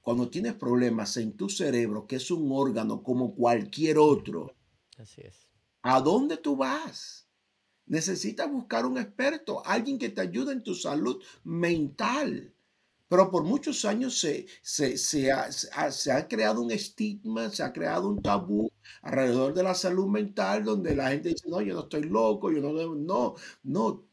cuando 0.01 0.29
tienes 0.29 0.55
problemas 0.55 1.16
en 1.16 1.33
tu 1.33 1.48
cerebro, 1.48 2.07
que 2.07 2.16
es 2.16 2.31
un 2.31 2.51
órgano 2.53 3.03
como 3.03 3.35
cualquier 3.35 3.98
otro. 3.98 4.55
Así 4.96 5.22
es. 5.22 5.48
¿A 5.83 6.01
dónde 6.01 6.37
tú 6.37 6.57
vas? 6.57 7.27
Necesitas 7.87 8.51
buscar 8.51 8.87
un 8.87 8.98
experto, 8.98 9.66
alguien 9.66 9.98
que 9.98 10.09
te 10.09 10.20
ayude 10.20 10.53
en 10.53 10.62
tu 10.62 10.75
salud 10.75 11.20
mental. 11.42 12.55
Pero 13.12 13.31
por 13.31 13.44
muchos 13.44 13.85
años 13.85 14.18
se, 14.18 14.46
se, 14.62 14.96
se, 14.96 15.31
ha, 15.31 15.53
se, 15.53 16.11
ha, 16.11 16.27
creado 16.27 16.62
un 16.62 16.70
estigma, 16.70 17.51
se 17.51 17.62
ha 17.62 17.70
creado 17.70 18.09
un 18.09 18.22
tabú 18.22 18.70
alrededor 19.03 19.53
de 19.53 19.62
la 19.62 19.75
salud 19.75 20.07
mental 20.07 20.64
donde 20.64 20.96
la 20.96 21.11
gente 21.11 21.29
dice, 21.29 21.46
no, 21.46 21.61
yo 21.61 21.75
no 21.75 21.81
estoy 21.81 22.05
loco, 22.05 22.51
yo 22.51 22.62
no, 22.62 22.72
no, 22.94 23.35
no. 23.64 24.05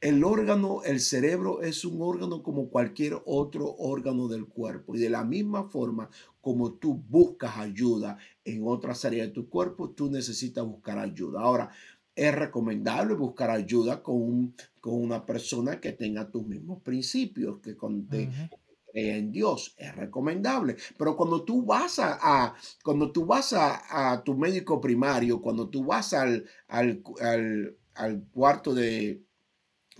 El 0.00 0.22
órgano, 0.22 0.84
el 0.84 1.00
cerebro 1.00 1.60
es 1.60 1.84
un 1.84 2.00
órgano 2.00 2.40
como 2.40 2.70
cualquier 2.70 3.20
otro 3.26 3.74
órgano 3.78 4.28
del 4.28 4.46
cuerpo. 4.46 4.94
Y 4.94 5.00
de 5.00 5.10
la 5.10 5.24
misma 5.24 5.68
forma 5.68 6.08
como 6.40 6.74
tú 6.74 7.02
buscas 7.08 7.58
ayuda 7.58 8.16
en 8.44 8.62
otras 8.64 9.04
áreas 9.04 9.26
de 9.26 9.32
tu 9.32 9.48
cuerpo, 9.48 9.90
tú 9.90 10.08
necesitas 10.08 10.64
buscar 10.64 11.00
ayuda. 11.00 11.40
Ahora, 11.40 11.70
es 12.18 12.34
recomendable 12.34 13.14
buscar 13.14 13.48
ayuda 13.48 14.02
con, 14.02 14.52
con 14.80 14.94
una 14.94 15.24
persona 15.24 15.80
que 15.80 15.92
tenga 15.92 16.28
tus 16.28 16.44
mismos 16.44 16.82
principios, 16.82 17.60
que 17.60 17.76
cree 17.76 19.18
en 19.18 19.30
Dios. 19.30 19.76
Es 19.78 19.94
recomendable. 19.94 20.76
Pero 20.98 21.16
cuando 21.16 21.44
tú 21.44 21.64
vas 21.64 22.00
a, 22.00 22.54
cuando 22.82 23.12
tú 23.12 23.24
vas 23.24 23.54
a, 23.54 24.20
tu 24.24 24.36
médico 24.36 24.80
primario, 24.80 25.40
cuando 25.40 25.68
tú 25.68 25.84
vas 25.84 26.12
al, 26.12 26.44
al, 26.66 27.02
al 27.94 28.24
cuarto 28.32 28.74
de, 28.74 29.22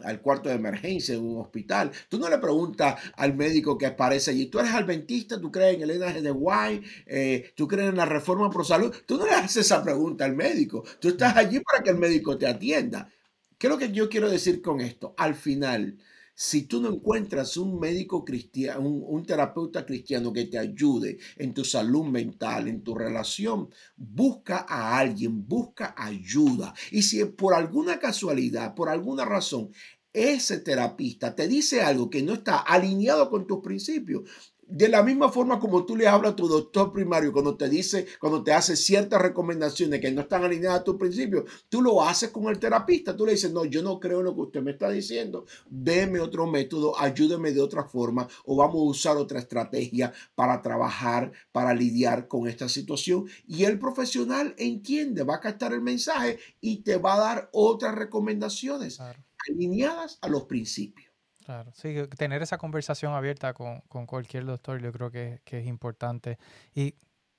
al 0.04 0.20
cuarto 0.20 0.48
de 0.48 0.54
emergencia 0.56 1.14
en 1.14 1.24
un 1.24 1.40
hospital. 1.40 1.90
Tú 2.08 2.18
no 2.18 2.28
le 2.28 2.38
preguntas 2.38 3.00
al 3.16 3.34
médico 3.34 3.76
que 3.78 3.86
aparece 3.86 4.30
allí, 4.30 4.46
tú 4.46 4.58
eres 4.58 4.72
adventista, 4.72 5.40
tú 5.40 5.50
crees 5.50 5.76
en 5.76 5.82
el 5.88 5.98
NG 5.98 6.22
de 6.22 6.30
Guay, 6.30 6.82
eh, 7.06 7.52
tú 7.54 7.66
crees 7.68 7.88
en 7.90 7.96
la 7.96 8.06
reforma 8.06 8.50
pro 8.50 8.64
salud. 8.64 8.94
Tú 9.06 9.16
no 9.18 9.26
le 9.26 9.32
haces 9.32 9.66
esa 9.66 9.82
pregunta 9.82 10.24
al 10.24 10.34
médico. 10.34 10.84
Tú 11.00 11.08
estás 11.08 11.36
allí 11.36 11.60
para 11.60 11.82
que 11.82 11.90
el 11.90 11.98
médico 11.98 12.36
te 12.38 12.46
atienda. 12.46 13.10
¿Qué 13.58 13.66
es 13.66 13.70
lo 13.70 13.78
que 13.78 13.90
yo 13.90 14.08
quiero 14.08 14.30
decir 14.30 14.62
con 14.62 14.80
esto? 14.80 15.14
Al 15.16 15.34
final, 15.34 15.98
si 16.40 16.62
tú 16.62 16.80
no 16.80 16.88
encuentras 16.88 17.56
un 17.56 17.80
médico 17.80 18.24
cristiano, 18.24 18.82
un, 18.82 19.02
un, 19.04 19.26
terapeuta 19.26 19.84
cristiano 19.84 20.32
que 20.32 20.44
te 20.44 20.56
ayude 20.56 21.18
en 21.36 21.52
tu 21.52 21.64
salud 21.64 22.04
mental, 22.04 22.68
en 22.68 22.84
tu 22.84 22.94
relación, 22.94 23.70
busca 23.96 24.64
a 24.68 24.96
alguien, 25.00 25.48
busca 25.48 25.96
ayuda. 25.98 26.72
Y 26.92 27.02
si 27.02 27.24
por 27.24 27.54
alguna 27.54 27.98
casualidad, 27.98 28.76
por 28.76 28.88
alguna 28.88 29.24
razón, 29.24 29.72
ese 30.12 30.60
terapista 30.60 31.34
te 31.34 31.48
dice 31.48 31.82
algo 31.82 32.08
que 32.08 32.22
no 32.22 32.34
está 32.34 32.58
alineado 32.58 33.30
con 33.30 33.48
tus 33.48 33.58
principios, 33.58 34.22
de 34.68 34.88
la 34.88 35.02
misma 35.02 35.30
forma 35.30 35.58
como 35.58 35.86
tú 35.86 35.96
le 35.96 36.06
hablas 36.06 36.32
a 36.32 36.36
tu 36.36 36.46
doctor 36.46 36.92
primario 36.92 37.32
cuando 37.32 37.56
te 37.56 37.68
dice, 37.68 38.06
cuando 38.20 38.42
te 38.42 38.52
hace 38.52 38.76
ciertas 38.76 39.20
recomendaciones 39.20 40.00
que 40.00 40.10
no 40.12 40.20
están 40.20 40.44
alineadas 40.44 40.80
a 40.80 40.84
tus 40.84 40.96
principios, 40.96 41.44
tú 41.68 41.80
lo 41.80 42.02
haces 42.02 42.30
con 42.30 42.48
el 42.48 42.58
terapista. 42.58 43.16
Tú 43.16 43.24
le 43.24 43.32
dices, 43.32 43.50
no, 43.50 43.64
yo 43.64 43.82
no 43.82 43.98
creo 43.98 44.18
en 44.18 44.26
lo 44.26 44.34
que 44.34 44.42
usted 44.42 44.62
me 44.62 44.72
está 44.72 44.90
diciendo. 44.90 45.46
Deme 45.70 46.20
otro 46.20 46.46
método, 46.46 46.98
ayúdeme 46.98 47.52
de 47.52 47.62
otra 47.62 47.84
forma 47.84 48.28
o 48.44 48.56
vamos 48.56 48.76
a 48.76 48.90
usar 48.90 49.16
otra 49.16 49.38
estrategia 49.38 50.12
para 50.34 50.60
trabajar, 50.60 51.32
para 51.50 51.72
lidiar 51.72 52.28
con 52.28 52.46
esta 52.46 52.68
situación. 52.68 53.26
Y 53.46 53.64
el 53.64 53.78
profesional 53.78 54.54
entiende, 54.58 55.22
va 55.22 55.36
a 55.36 55.40
captar 55.40 55.72
el 55.72 55.80
mensaje 55.80 56.38
y 56.60 56.82
te 56.82 56.98
va 56.98 57.14
a 57.14 57.20
dar 57.20 57.48
otras 57.52 57.94
recomendaciones 57.94 59.00
alineadas 59.48 60.18
a 60.20 60.28
los 60.28 60.44
principios. 60.44 61.07
Claro, 61.48 61.72
sí, 61.72 61.96
tener 62.18 62.42
esa 62.42 62.58
conversación 62.58 63.14
abierta 63.14 63.54
con, 63.54 63.80
cualquier 64.06 64.44
doctor 64.44 64.82
yo 64.82 64.92
creo 64.92 65.10
que, 65.10 65.40
es 65.46 65.66
importante. 65.66 66.36
Y, 66.74 66.94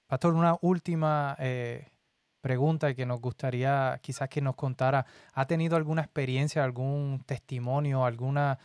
Pastor, 0.08 0.34
una 0.34 0.58
última 0.62 1.36
eh, 1.38 1.90
pregunta 2.42 2.96
que 2.96 3.06
nos 3.06 3.22
gustaría 3.22 4.00
quizás 4.02 4.28
que 4.28 4.42
nos 4.42 4.56
contara. 4.56 5.06
¿Ha 5.36 5.46
tenido 5.46 5.76
alguna 5.76 6.02
experiencia, 6.02 6.64
algún 6.64 7.22
testimonio, 7.28 8.04
alguna, 8.04 8.58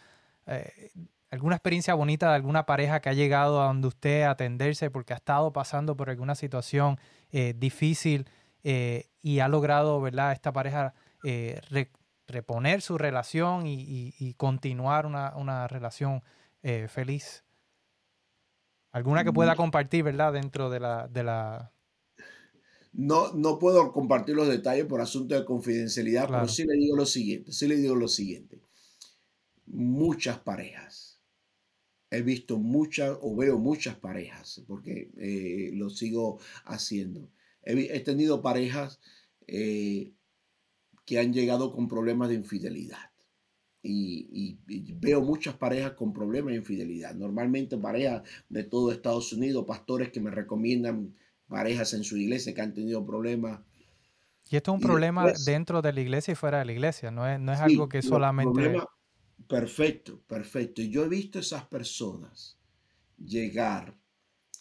eh, 0.46 0.90
alguna 1.30 1.56
experiencia 1.56 1.92
bonita 1.92 2.30
de 2.30 2.36
alguna 2.36 2.64
pareja 2.64 3.00
que 3.00 3.10
ha 3.10 3.12
llegado 3.12 3.60
a 3.62 3.66
donde 3.66 3.88
usted 3.88 4.22
atenderse 4.22 4.90
porque 4.90 5.12
ha 5.12 5.16
estado 5.16 5.52
pasando 5.52 5.94
por 5.94 6.08
alguna 6.08 6.36
situación 6.36 6.98
eh, 7.32 7.52
difícil 7.54 8.30
y 8.62 9.40
ha 9.40 9.48
logrado, 9.48 10.00
¿verdad?, 10.00 10.32
esta 10.32 10.54
pareja 10.54 10.94
reponer 12.26 12.82
su 12.82 12.98
relación 12.98 13.64
y, 13.66 14.34
continuar 14.36 15.06
una, 15.06 15.68
relación 15.68 16.22
eh, 16.62 16.88
feliz. 16.88 17.44
¿Alguna 18.92 19.24
que 19.24 19.32
pueda 19.32 19.54
mm. 19.54 19.56
compartir, 19.56 20.04
verdad, 20.04 20.32
dentro 20.32 20.70
de 20.70 20.80
la... 20.80 21.08
De 21.08 21.24
la... 21.24 21.72
No, 22.92 23.32
no 23.32 23.58
puedo 23.58 23.92
compartir 23.92 24.36
los 24.36 24.46
detalles 24.46 24.86
por 24.86 25.00
asunto 25.00 25.34
de 25.34 25.44
confidencialidad, 25.44 26.28
pero 26.28 26.46
sí 26.46 26.64
le 26.64 26.74
digo 26.74 26.96
lo 26.96 27.06
siguiente, 27.06 27.52
sí 27.52 27.66
le 27.66 27.76
digo 27.76 27.96
lo 27.96 28.06
siguiente. 28.06 28.60
Muchas 29.66 30.38
parejas, 30.38 31.20
he 32.10 32.22
visto 32.22 32.58
muchas 32.58 33.18
o 33.20 33.34
veo 33.34 33.58
muchas 33.58 33.96
parejas, 33.96 34.62
porque 34.68 35.10
eh, 35.16 35.70
lo 35.74 35.90
sigo 35.90 36.38
haciendo. 36.64 37.28
He, 37.64 37.98
tenido 38.00 38.42
parejas 38.42 39.00
eh, 39.48 40.12
que 41.04 41.18
han 41.18 41.32
llegado 41.32 41.72
con 41.72 41.88
problemas 41.88 42.28
de 42.28 42.34
infidelidad. 42.36 43.10
Y, 43.86 44.58
veo 44.98 45.20
muchas 45.20 45.56
parejas 45.56 45.92
con 45.92 46.12
problemas 46.12 46.52
de 46.52 46.58
infidelidad. 46.58 47.14
Normalmente 47.14 47.76
parejas 47.76 48.22
de 48.48 48.64
todo 48.64 48.90
Estados 48.90 49.32
Unidos, 49.34 49.66
pastores 49.66 50.08
que 50.10 50.20
me 50.20 50.30
recomiendan 50.30 51.14
parejas 51.48 51.92
en 51.92 52.02
su 52.02 52.16
iglesia 52.16 52.54
que 52.54 52.62
han 52.62 52.72
tenido 52.72 53.04
problemas. 53.04 53.60
Y 54.50 54.56
esto 54.56 54.72
es 54.72 54.76
un 54.76 54.80
problema 54.80 55.32
dentro 55.44 55.82
de 55.82 55.92
la 55.92 56.00
iglesia 56.00 56.32
y 56.32 56.34
fuera 56.34 56.60
de 56.60 56.64
la 56.64 56.72
iglesia, 56.72 57.10
no 57.10 57.28
es, 57.28 57.38
no 57.38 57.52
es 57.52 57.60
algo 57.60 57.88
que 57.88 58.00
solamente... 58.00 58.74
perfecto, 59.46 60.20
perfecto. 60.26 60.80
Y 60.80 60.90
yo 60.90 61.04
he 61.04 61.08
visto 61.08 61.38
esas 61.38 61.66
personas 61.66 62.58
llegar, 63.18 63.94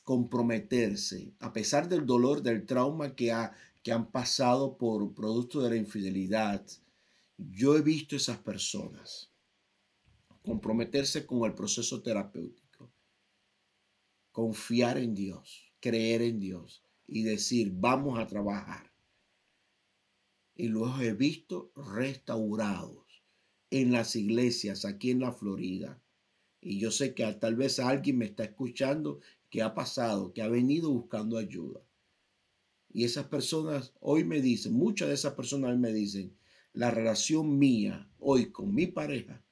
comprometerse, 0.03 1.33
a 1.39 1.53
pesar 1.53 1.87
del 1.87 2.05
dolor, 2.05 2.41
del 2.41 2.65
trauma 2.65 3.15
que 3.15 3.31
ha, 3.31 3.53
que 3.83 3.91
han 3.91 4.09
pasado 4.11 4.77
por 4.77 5.13
producto 5.13 5.61
de 5.61 5.69
la 5.69 5.75
infidelidad, 5.75 6.65
yo 7.37 7.75
he 7.75 7.81
visto 7.81 8.15
esas 8.15 8.37
personas 8.37 9.29
comprometerse 10.43 11.25
con 11.25 11.43
el 11.45 11.53
proceso 11.53 12.01
terapéutico, 12.01 12.91
confiar 14.31 14.97
en 14.97 15.13
Dios, 15.13 15.73
creer 15.79 16.21
en 16.21 16.39
Dios 16.39 16.83
y 17.07 17.23
decir, 17.23 17.71
vamos 17.73 18.19
a 18.19 18.27
trabajar. 18.27 18.91
Y 20.55 20.67
los 20.67 21.01
he 21.01 21.13
visto 21.13 21.71
restaurados 21.75 23.23
en 23.69 23.91
las 23.91 24.15
iglesias 24.15 24.85
aquí 24.85 25.11
en 25.11 25.21
la 25.21 25.31
Florida. 25.31 26.01
Y 26.61 26.79
yo 26.79 26.91
sé 26.91 27.13
que 27.13 27.25
tal 27.33 27.55
vez 27.55 27.79
alguien 27.79 28.19
me 28.19 28.25
está 28.25 28.43
escuchando 28.43 29.19
que 29.49 29.61
ha 29.61 29.73
pasado, 29.73 30.33
que 30.33 30.41
ha 30.41 30.47
venido 30.47 30.91
buscando 30.91 31.37
ayuda. 31.37 31.81
Y 32.93 33.03
esas 33.05 33.25
personas 33.25 33.91
hoy 33.99 34.23
me 34.23 34.39
dicen, 34.39 34.73
muchas 34.73 35.07
de 35.07 35.15
esas 35.15 35.33
personas 35.33 35.71
hoy 35.71 35.77
me 35.77 35.91
dicen, 35.91 36.37
la 36.73 36.91
relación 36.91 37.57
mía 37.57 38.07
hoy 38.19 38.51
con 38.51 38.73
mi 38.73 38.87
pareja 38.87 39.43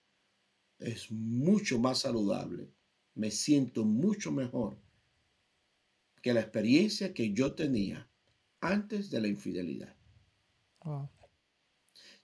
es 0.80 1.12
mucho 1.12 1.80
más 1.80 2.00
saludable. 2.00 2.72
Me 3.16 3.32
siento 3.32 3.84
mucho 3.84 4.32
mejor 4.32 4.78
que 6.22 6.34
la 6.34 6.42
experiencia 6.42 7.14
que 7.14 7.34
yo 7.34 7.54
tenía 7.54 8.08
antes 8.60 9.10
de 9.10 9.22
la 9.22 9.28
infidelidad. 9.28 9.96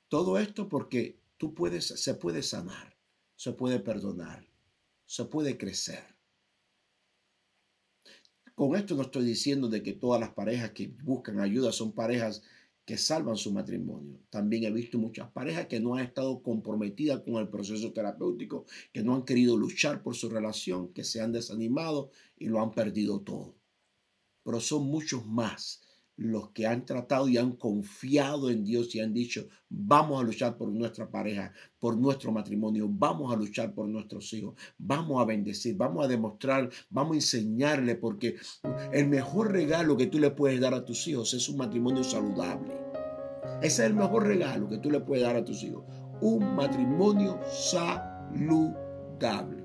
Todo 0.08 0.38
esto 0.38 0.70
porque 0.70 1.20
tú 1.38 1.54
puedes, 1.54 1.86
se 1.88 2.14
puede 2.14 2.44
sanar, 2.44 2.96
se 3.36 3.54
puede 3.54 3.80
perdonar, 3.80 4.48
se 5.06 5.26
puede 5.26 5.58
crecer. 5.58 6.17
Con 8.58 8.76
esto 8.76 8.96
no 8.96 9.04
estoy 9.04 9.24
diciendo 9.24 9.70
de 9.70 9.84
que 9.84 9.94
todas 9.94 10.20
las 10.20 10.32
parejas 10.32 10.72
que 10.72 10.88
buscan 11.04 11.40
ayuda 11.40 11.72
son 11.72 11.92
parejas 11.92 12.42
que 12.86 12.98
salvan 12.98 13.38
su 13.38 13.54
matrimonio. 13.54 14.18
También 14.32 14.64
he 14.64 14.72
visto 14.72 14.98
muchas 14.98 15.30
parejas 15.30 15.68
que 15.68 15.80
no 15.80 15.94
han 15.94 16.04
estado 16.04 16.42
comprometidas 16.42 17.22
con 17.22 17.36
el 17.36 17.50
proceso 17.50 17.94
terapéutico, 17.94 18.66
que 18.92 19.04
no 19.04 19.14
han 19.14 19.26
querido 19.26 19.56
luchar 19.58 20.02
por 20.02 20.16
su 20.16 20.28
relación, 20.28 20.92
que 20.92 21.04
se 21.04 21.22
han 21.22 21.34
desanimado 21.34 22.10
y 22.36 22.48
lo 22.48 22.60
han 22.60 22.72
perdido 22.72 23.20
todo. 23.20 23.54
Pero 24.44 24.60
son 24.60 24.88
muchos 24.88 25.24
más 25.28 25.84
los 26.18 26.50
que 26.50 26.66
han 26.66 26.86
tratado 26.86 27.30
y 27.30 27.38
han 27.38 27.54
confiado 27.54 28.50
en 28.50 28.66
Dios 28.66 28.94
y 28.96 29.00
han 29.00 29.14
dicho, 29.14 29.48
vamos 29.70 30.20
a 30.20 30.26
luchar 30.26 30.58
por 30.58 30.70
nuestra 30.70 31.10
pareja, 31.10 31.54
por 31.80 31.96
nuestro 31.96 32.32
matrimonio, 32.32 32.88
vamos 32.90 33.32
a 33.32 33.38
luchar 33.38 33.74
por 33.74 33.88
nuestros 33.88 34.34
hijos, 34.34 34.56
vamos 34.80 35.22
a 35.22 35.26
bendecir, 35.26 35.78
vamos 35.78 36.04
a 36.04 36.08
demostrar, 36.08 36.70
vamos 36.90 37.14
a 37.14 37.16
enseñarle, 37.16 37.96
porque 37.96 38.36
el 38.92 39.08
mejor 39.08 39.52
regalo 39.52 39.96
que 39.96 40.08
tú 40.08 40.20
le 40.20 40.32
puedes 40.32 40.60
dar 40.60 40.74
a 40.74 40.84
tus 40.84 41.08
hijos 41.08 41.34
es 41.36 41.48
un 41.50 41.58
matrimonio 41.58 42.04
saludable. 42.04 42.74
Ese 43.62 43.84
es 43.84 43.90
el 43.90 43.94
mejor 43.94 44.26
regalo 44.26 44.68
que 44.68 44.80
tú 44.80 44.90
le 44.90 45.00
puedes 45.00 45.24
dar 45.24 45.36
a 45.36 45.46
tus 45.46 45.64
hijos, 45.64 45.86
un 46.22 46.56
matrimonio 46.56 47.40
saludable. 47.52 49.57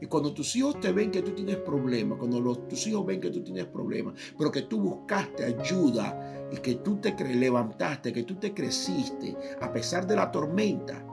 Y 0.00 0.06
cuando 0.06 0.32
tus 0.32 0.54
hijos 0.56 0.78
te 0.80 0.92
ven 0.92 1.10
que 1.10 1.22
tú 1.22 1.32
tienes 1.32 1.56
problemas, 1.56 2.18
cuando 2.18 2.40
los, 2.40 2.68
tus 2.68 2.86
hijos 2.86 3.06
ven 3.06 3.20
que 3.20 3.30
tú 3.30 3.42
tienes 3.42 3.66
problemas, 3.66 4.14
pero 4.36 4.50
que 4.50 4.62
tú 4.62 4.80
buscaste 4.80 5.44
ayuda 5.44 6.48
y 6.52 6.56
que 6.56 6.76
tú 6.76 6.96
te 6.96 7.14
levantaste, 7.24 8.12
que 8.12 8.24
tú 8.24 8.34
te 8.36 8.52
creciste 8.52 9.36
a 9.60 9.72
pesar 9.72 10.06
de 10.06 10.16
la 10.16 10.30
tormenta, 10.30 11.04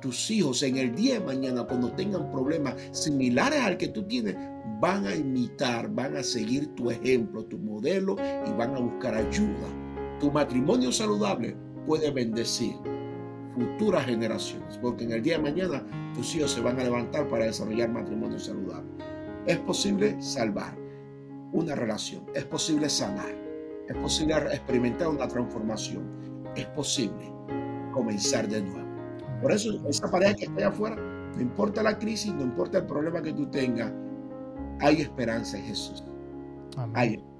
tus 0.00 0.30
hijos 0.30 0.62
en 0.62 0.76
el 0.76 0.94
día 0.94 1.14
de 1.14 1.24
mañana, 1.24 1.64
cuando 1.64 1.92
tengan 1.92 2.30
problemas 2.30 2.74
similares 2.90 3.60
al 3.60 3.76
que 3.76 3.88
tú 3.88 4.02
tienes, 4.04 4.36
van 4.80 5.06
a 5.06 5.14
imitar, 5.14 5.88
van 5.94 6.16
a 6.16 6.22
seguir 6.22 6.74
tu 6.74 6.90
ejemplo, 6.90 7.44
tu 7.44 7.58
modelo 7.58 8.16
y 8.46 8.52
van 8.52 8.74
a 8.74 8.80
buscar 8.80 9.14
ayuda. 9.14 10.18
Tu 10.18 10.30
matrimonio 10.30 10.90
saludable 10.90 11.56
puede 11.86 12.10
bendecir 12.10 12.74
futuras 13.54 14.06
generaciones, 14.06 14.78
porque 14.78 15.04
en 15.04 15.12
el 15.12 15.22
día 15.22 15.36
de 15.36 15.42
mañana 15.42 15.84
tus 16.14 16.34
hijos 16.34 16.52
se 16.52 16.60
van 16.60 16.78
a 16.80 16.84
levantar 16.84 17.28
para 17.28 17.44
desarrollar 17.44 17.90
matrimonio 17.90 18.38
saludable. 18.38 18.90
Es 19.46 19.58
posible 19.58 20.20
salvar 20.22 20.76
una 21.52 21.74
relación, 21.74 22.24
es 22.34 22.44
posible 22.44 22.88
sanar, 22.88 23.34
es 23.88 23.96
posible 23.96 24.34
experimentar 24.52 25.08
una 25.08 25.28
transformación, 25.28 26.04
es 26.56 26.66
posible 26.66 27.32
comenzar 27.92 28.48
de 28.48 28.62
nuevo. 28.62 28.88
Por 29.40 29.52
eso 29.52 29.86
esa 29.88 30.10
pareja 30.10 30.34
que 30.34 30.44
está 30.44 30.56
allá 30.56 30.68
afuera, 30.68 30.96
no 30.96 31.40
importa 31.40 31.82
la 31.82 31.98
crisis, 31.98 32.32
no 32.32 32.42
importa 32.42 32.78
el 32.78 32.86
problema 32.86 33.22
que 33.22 33.32
tú 33.32 33.46
tengas, 33.46 33.92
hay 34.80 35.00
esperanza 35.00 35.58
en 35.58 35.64
Jesús. 35.64 36.04
Amén. 36.76 37.31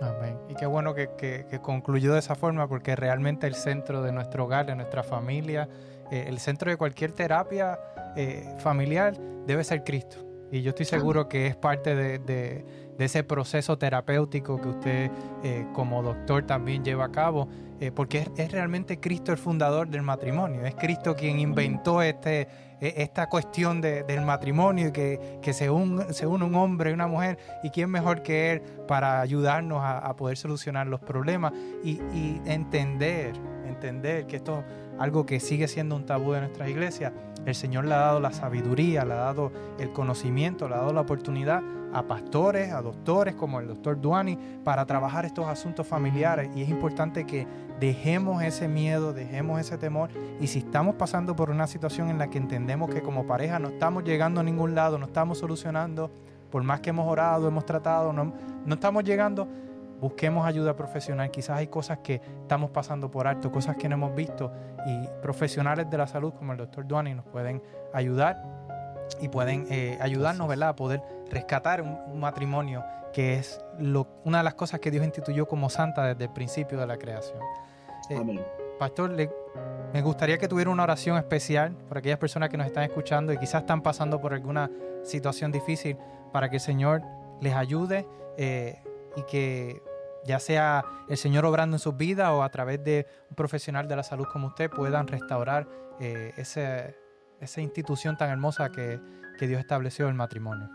Amén. 0.00 0.38
Y 0.48 0.54
qué 0.54 0.66
bueno 0.66 0.94
que, 0.94 1.44
concluyó 1.62 2.12
de 2.12 2.20
esa 2.20 2.34
forma, 2.34 2.68
porque 2.68 2.94
realmente 2.96 3.46
el 3.46 3.54
centro 3.54 4.02
de 4.02 4.12
nuestro 4.12 4.44
hogar, 4.44 4.66
de 4.66 4.76
nuestra 4.76 5.02
familia, 5.02 5.68
eh, 6.10 6.24
el 6.28 6.38
centro 6.38 6.70
de 6.70 6.76
cualquier 6.76 7.12
terapia 7.12 7.78
eh, 8.16 8.54
familiar 8.58 9.16
debe 9.46 9.64
ser 9.64 9.84
Cristo. 9.84 10.27
Y 10.50 10.62
yo 10.62 10.70
estoy 10.70 10.86
seguro 10.86 11.28
que 11.28 11.46
es 11.46 11.56
parte 11.56 11.94
de, 11.94 12.64
ese 12.98 13.22
proceso 13.22 13.78
terapéutico 13.78 14.60
que 14.60 14.68
usted 14.68 15.10
eh, 15.44 15.66
como 15.72 16.02
doctor 16.02 16.44
también 16.44 16.84
lleva 16.84 17.04
a 17.06 17.12
cabo, 17.12 17.48
porque 17.94 18.26
es, 18.36 18.50
realmente 18.50 18.98
Cristo 18.98 19.30
el 19.30 19.38
fundador 19.38 19.88
del 19.88 20.02
matrimonio, 20.02 20.64
es 20.64 20.74
Cristo 20.74 21.14
quien 21.14 21.38
inventó 21.38 22.02
este, 22.02 22.48
e, 22.80 22.94
esta 23.02 23.28
cuestión 23.28 23.80
del 23.80 24.22
matrimonio, 24.22 24.92
que, 24.92 25.38
que 25.42 25.52
se, 25.52 25.70
une 25.70 26.12
se 26.12 26.26
une 26.26 26.44
un 26.44 26.54
hombre 26.54 26.90
y 26.90 26.92
una 26.92 27.06
mujer, 27.06 27.38
y 27.62 27.70
quién 27.70 27.90
mejor 27.90 28.22
que 28.22 28.52
él 28.52 28.62
para 28.86 29.20
ayudarnos 29.20 29.80
a, 29.82 30.14
poder 30.16 30.36
solucionar 30.36 30.86
los 30.86 31.00
problemas 31.00 31.52
y, 31.84 32.00
entender, 32.44 33.32
entender 33.66 34.26
que 34.26 34.36
esto 34.36 34.60
es 34.60 35.00
algo 35.00 35.26
que 35.26 35.38
sigue 35.38 35.68
siendo 35.68 35.94
un 35.94 36.06
tabú 36.06 36.32
de 36.32 36.40
nuestras 36.40 36.68
iglesias. 36.68 37.12
El 37.46 37.54
Señor 37.54 37.84
le 37.84 37.94
ha 37.94 37.98
dado 37.98 38.20
la 38.20 38.32
sabiduría, 38.32 39.04
le 39.04 39.14
ha 39.14 39.16
dado 39.16 39.52
el 39.78 39.92
conocimiento, 39.92 40.68
le 40.68 40.74
ha 40.74 40.78
dado 40.78 40.92
la 40.92 41.00
oportunidad 41.00 41.62
a 41.92 42.02
pastores, 42.02 42.72
a 42.72 42.82
doctores 42.82 43.34
como 43.34 43.60
el 43.60 43.68
doctor 43.68 44.00
Duani, 44.00 44.38
para 44.64 44.84
trabajar 44.84 45.24
estos 45.24 45.46
asuntos 45.46 45.86
familiares. 45.86 46.50
Y 46.54 46.62
es 46.62 46.68
importante 46.68 47.24
que 47.24 47.46
dejemos 47.80 48.42
ese 48.42 48.68
miedo, 48.68 49.12
dejemos 49.12 49.60
ese 49.60 49.78
temor. 49.78 50.10
Y 50.40 50.46
si 50.48 50.60
estamos 50.60 50.96
pasando 50.96 51.34
por 51.34 51.50
una 51.50 51.66
situación 51.66 52.10
en 52.10 52.18
la 52.18 52.28
que 52.28 52.38
entendemos 52.38 52.90
que 52.90 53.02
como 53.02 53.26
pareja 53.26 53.58
no 53.58 53.68
estamos 53.68 54.04
llegando 54.04 54.40
a 54.40 54.44
ningún 54.44 54.74
lado, 54.74 54.98
no 54.98 55.06
estamos 55.06 55.38
solucionando, 55.38 56.10
por 56.50 56.62
más 56.62 56.80
que 56.80 56.90
hemos 56.90 57.06
orado, 57.06 57.48
hemos 57.48 57.64
tratado, 57.66 58.12
no, 58.12 58.32
no 58.64 58.74
estamos 58.74 59.04
llegando, 59.04 59.48
busquemos 60.00 60.46
ayuda 60.46 60.76
profesional. 60.76 61.30
Quizás 61.30 61.58
hay 61.58 61.66
cosas 61.66 61.98
que 61.98 62.20
estamos 62.42 62.70
pasando 62.70 63.10
por 63.10 63.26
alto, 63.26 63.50
cosas 63.50 63.76
que 63.76 63.88
no 63.88 63.94
hemos 63.94 64.14
visto. 64.14 64.52
Y 64.86 65.08
profesionales 65.22 65.90
de 65.90 65.98
la 65.98 66.06
salud 66.06 66.32
como 66.32 66.52
el 66.52 66.58
doctor 66.58 66.86
Duani 66.86 67.14
nos 67.14 67.26
pueden 67.26 67.62
ayudar 67.92 68.42
y 69.20 69.28
pueden 69.28 69.66
eh, 69.70 69.98
ayudarnos 70.00 70.48
¿verdad? 70.48 70.70
a 70.70 70.76
poder 70.76 71.02
rescatar 71.30 71.82
un, 71.82 72.20
matrimonio 72.20 72.84
que 73.12 73.34
es 73.34 73.60
lo, 73.78 74.06
una 74.24 74.38
de 74.38 74.44
las 74.44 74.54
cosas 74.54 74.80
que 74.80 74.90
Dios 74.90 75.04
instituyó 75.04 75.46
como 75.46 75.70
santa 75.70 76.04
desde 76.06 76.24
el 76.24 76.30
principio 76.30 76.78
de 76.78 76.86
la 76.86 76.96
creación. 76.98 77.38
Eh, 78.10 78.44
pastor, 78.78 79.10
me 79.92 80.02
gustaría 80.02 80.38
que 80.38 80.46
tuviera 80.46 80.70
una 80.70 80.82
oración 80.82 81.16
especial 81.16 81.72
por 81.88 81.98
aquellas 81.98 82.18
personas 82.18 82.50
que 82.50 82.56
nos 82.56 82.66
están 82.66 82.84
escuchando 82.84 83.32
y 83.32 83.38
quizás 83.38 83.62
están 83.62 83.82
pasando 83.82 84.20
por 84.20 84.34
alguna 84.34 84.70
situación 85.04 85.50
difícil 85.50 85.96
para 86.32 86.50
que 86.50 86.56
el 86.56 86.60
Señor 86.60 87.02
les 87.40 87.54
ayude 87.54 88.06
eh, 88.36 88.82
y 89.16 89.22
que 89.22 89.82
ya 90.24 90.38
sea 90.38 90.84
el 91.08 91.16
Señor 91.16 91.44
obrando 91.44 91.76
en 91.76 91.80
sus 91.80 91.96
vidas 91.96 92.30
o 92.30 92.42
a 92.42 92.48
través 92.50 92.82
de 92.84 93.06
un 93.30 93.36
profesional 93.36 93.88
de 93.88 93.96
la 93.96 94.02
salud 94.02 94.26
como 94.32 94.48
usted 94.48 94.70
puedan 94.70 95.06
restaurar 95.06 95.68
ese 96.00 96.94
esa 97.40 97.60
institución 97.60 98.16
tan 98.16 98.30
hermosa 98.30 98.70
que, 98.70 99.00
Dios 99.40 99.60
estableció 99.60 100.08
el 100.08 100.14
matrimonio. 100.14 100.68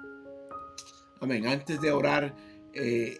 Amén. 1.19 1.45
Antes 1.45 1.81
de 1.81 1.91
orar, 1.91 2.33
eh, 2.73 3.17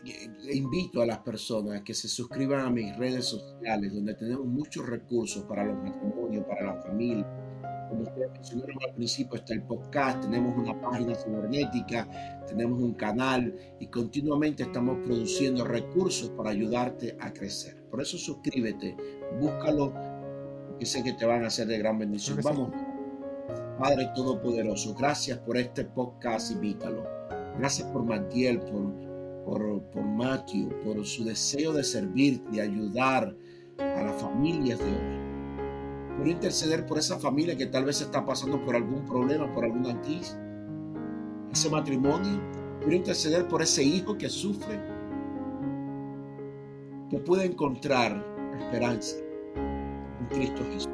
invito 0.54 1.02
a 1.02 1.06
las 1.06 1.20
personas 1.20 1.82
que 1.82 1.94
se 1.94 2.08
suscriban 2.08 2.62
a 2.62 2.70
mis 2.70 2.96
redes 2.96 3.26
sociales, 3.26 3.94
donde 3.94 4.16
tenemos 4.16 4.46
muchos 4.46 4.86
recursos 4.86 5.44
para 5.44 5.66
los 5.66 5.76
matrimonios, 5.84 6.46
para 6.46 6.74
la 6.74 6.82
familia. 6.82 7.28
Como 7.90 8.04
ustedes 8.04 8.32
mencionaron 8.32 8.78
al 8.88 8.96
principio, 8.96 9.38
está 9.38 9.54
el 9.54 9.64
podcast, 9.64 10.22
tenemos 10.22 10.58
una 10.58 10.80
página 10.80 11.16
cibernética, 11.16 12.08
tenemos 12.48 12.82
un 12.82 12.94
canal 12.94 13.56
y 13.80 13.88
continuamente 13.88 14.64
estamos 14.64 14.98
produciendo 15.06 15.64
recursos 15.64 16.30
para 16.32 16.50
ayudarte 16.50 17.18
a 17.20 17.32
crecer. 17.34 17.84
Por 17.90 18.02
eso 18.02 18.18
suscríbete, 18.18 18.96
búscalo, 19.40 19.94
que 20.80 20.86
sé 20.86 21.04
que 21.04 21.14
te 21.14 21.26
van 21.26 21.44
a 21.44 21.48
hacer 21.48 21.68
de 21.68 21.78
gran 21.78 22.00
bendición. 22.00 22.40
Vamos. 22.44 22.72
Padre 23.80 24.10
Todopoderoso, 24.16 24.94
gracias 24.94 25.40
por 25.40 25.58
este 25.58 25.84
podcast, 25.86 26.52
invítalo. 26.52 27.04
Gracias 27.58 27.88
por 27.90 28.04
Matiel, 28.04 28.60
por, 28.60 28.94
por, 29.46 29.84
por 29.92 30.04
Matthew, 30.04 30.70
por 30.84 31.06
su 31.06 31.24
deseo 31.24 31.74
de 31.74 31.84
servir, 31.84 32.42
de 32.52 32.62
ayudar 32.62 33.36
a 33.80 34.04
las 34.04 34.22
familias 34.22 34.80
de 34.80 34.86
hoy. 34.86 35.23
Por 36.18 36.28
interceder 36.28 36.86
por 36.86 36.98
esa 36.98 37.20
familia 37.20 37.58
que 37.58 37.66
tal 37.66 37.86
vez 37.86 38.02
está 38.02 38.26
pasando 38.26 38.64
por 38.64 38.76
algún 38.76 39.06
problema, 39.06 39.52
por 39.54 39.66
alguna 39.66 40.00
crisis. 40.02 40.38
Ese 41.52 41.70
matrimonio. 41.70 42.42
Por 42.82 42.94
interceder 42.94 43.48
por 43.48 43.62
ese 43.62 43.84
hijo 43.84 44.18
que 44.18 44.30
sufre. 44.30 44.80
Que 47.10 47.20
puede 47.20 47.46
encontrar 47.46 48.24
esperanza 48.60 49.18
en 49.50 50.28
Cristo 50.30 50.64
Jesús. 50.72 50.90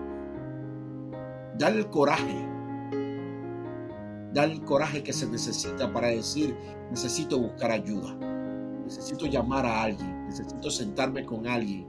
Dale 1.57 1.79
el 1.79 1.89
coraje 1.89 2.49
Dar 4.33 4.47
el 4.49 4.63
coraje 4.63 5.01
que 5.01 5.11
se 5.11 5.25
necesita 5.27 5.91
para 5.91 6.09
decir, 6.09 6.55
necesito 6.91 7.39
buscar 7.39 7.71
ayuda, 7.71 8.13
necesito 8.83 9.25
llamar 9.25 9.65
a 9.65 9.81
alguien, 9.81 10.27
necesito 10.27 10.69
sentarme 10.69 11.25
con 11.25 11.47
alguien 11.47 11.87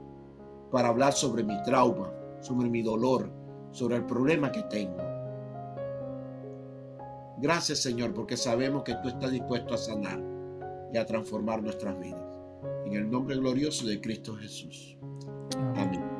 para 0.71 0.87
hablar 0.87 1.13
sobre 1.13 1.43
mi 1.43 1.61
trauma, 1.63 2.11
sobre 2.41 2.69
mi 2.69 2.81
dolor, 2.81 3.31
sobre 3.71 3.95
el 3.95 4.05
problema 4.05 4.51
que 4.51 4.63
tengo. 4.63 5.01
Gracias 7.37 7.79
Señor, 7.79 8.13
porque 8.13 8.37
sabemos 8.37 8.83
que 8.83 8.95
tú 9.01 9.09
estás 9.09 9.31
dispuesto 9.31 9.73
a 9.73 9.77
sanar 9.77 10.21
y 10.93 10.97
a 10.97 11.05
transformar 11.05 11.63
nuestras 11.63 11.99
vidas. 11.99 12.37
En 12.85 12.93
el 12.93 13.09
nombre 13.09 13.35
glorioso 13.37 13.87
de 13.87 13.99
Cristo 14.01 14.35
Jesús. 14.35 14.97
Amén. 15.75 16.10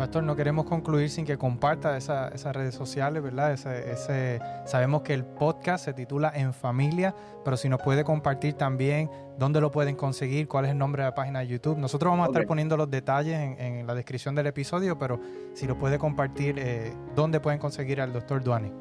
Pastor, 0.00 0.22
no 0.22 0.34
queremos 0.34 0.64
concluir 0.64 1.10
sin 1.10 1.26
que 1.26 1.36
comparta 1.36 1.98
esas 1.98 2.56
redes 2.56 2.74
sociales, 2.74 3.22
¿verdad? 3.22 3.52
Ese, 3.52 4.40
sabemos 4.64 5.02
que 5.02 5.12
el 5.12 5.26
podcast 5.26 5.84
se 5.84 5.92
titula 5.92 6.32
En 6.34 6.54
Familia, 6.54 7.14
pero 7.44 7.58
si 7.58 7.68
nos 7.68 7.82
puede 7.82 8.02
compartir 8.02 8.54
también 8.54 9.10
dónde 9.38 9.60
lo 9.60 9.70
pueden 9.70 9.96
conseguir, 9.96 10.48
cuál 10.48 10.64
es 10.64 10.70
el 10.70 10.78
nombre 10.78 11.02
de 11.02 11.10
la 11.10 11.14
página 11.14 11.40
de 11.40 11.48
YouTube. 11.48 11.76
Nosotros 11.76 12.12
vamos 12.12 12.28
a 12.28 12.30
estar 12.30 12.46
poniendo 12.46 12.78
los 12.78 12.90
detalles 12.90 13.58
en, 13.58 13.86
la 13.86 13.94
descripción 13.94 14.34
del 14.34 14.46
episodio, 14.46 14.98
pero 14.98 15.20
si 15.52 15.66
lo 15.66 15.76
puede 15.76 15.98
compartir, 15.98 16.54
eh, 16.58 16.94
¿dónde 17.14 17.38
pueden 17.38 17.58
conseguir 17.58 18.00
al 18.00 18.14
doctor 18.14 18.42
Duani? 18.42 18.72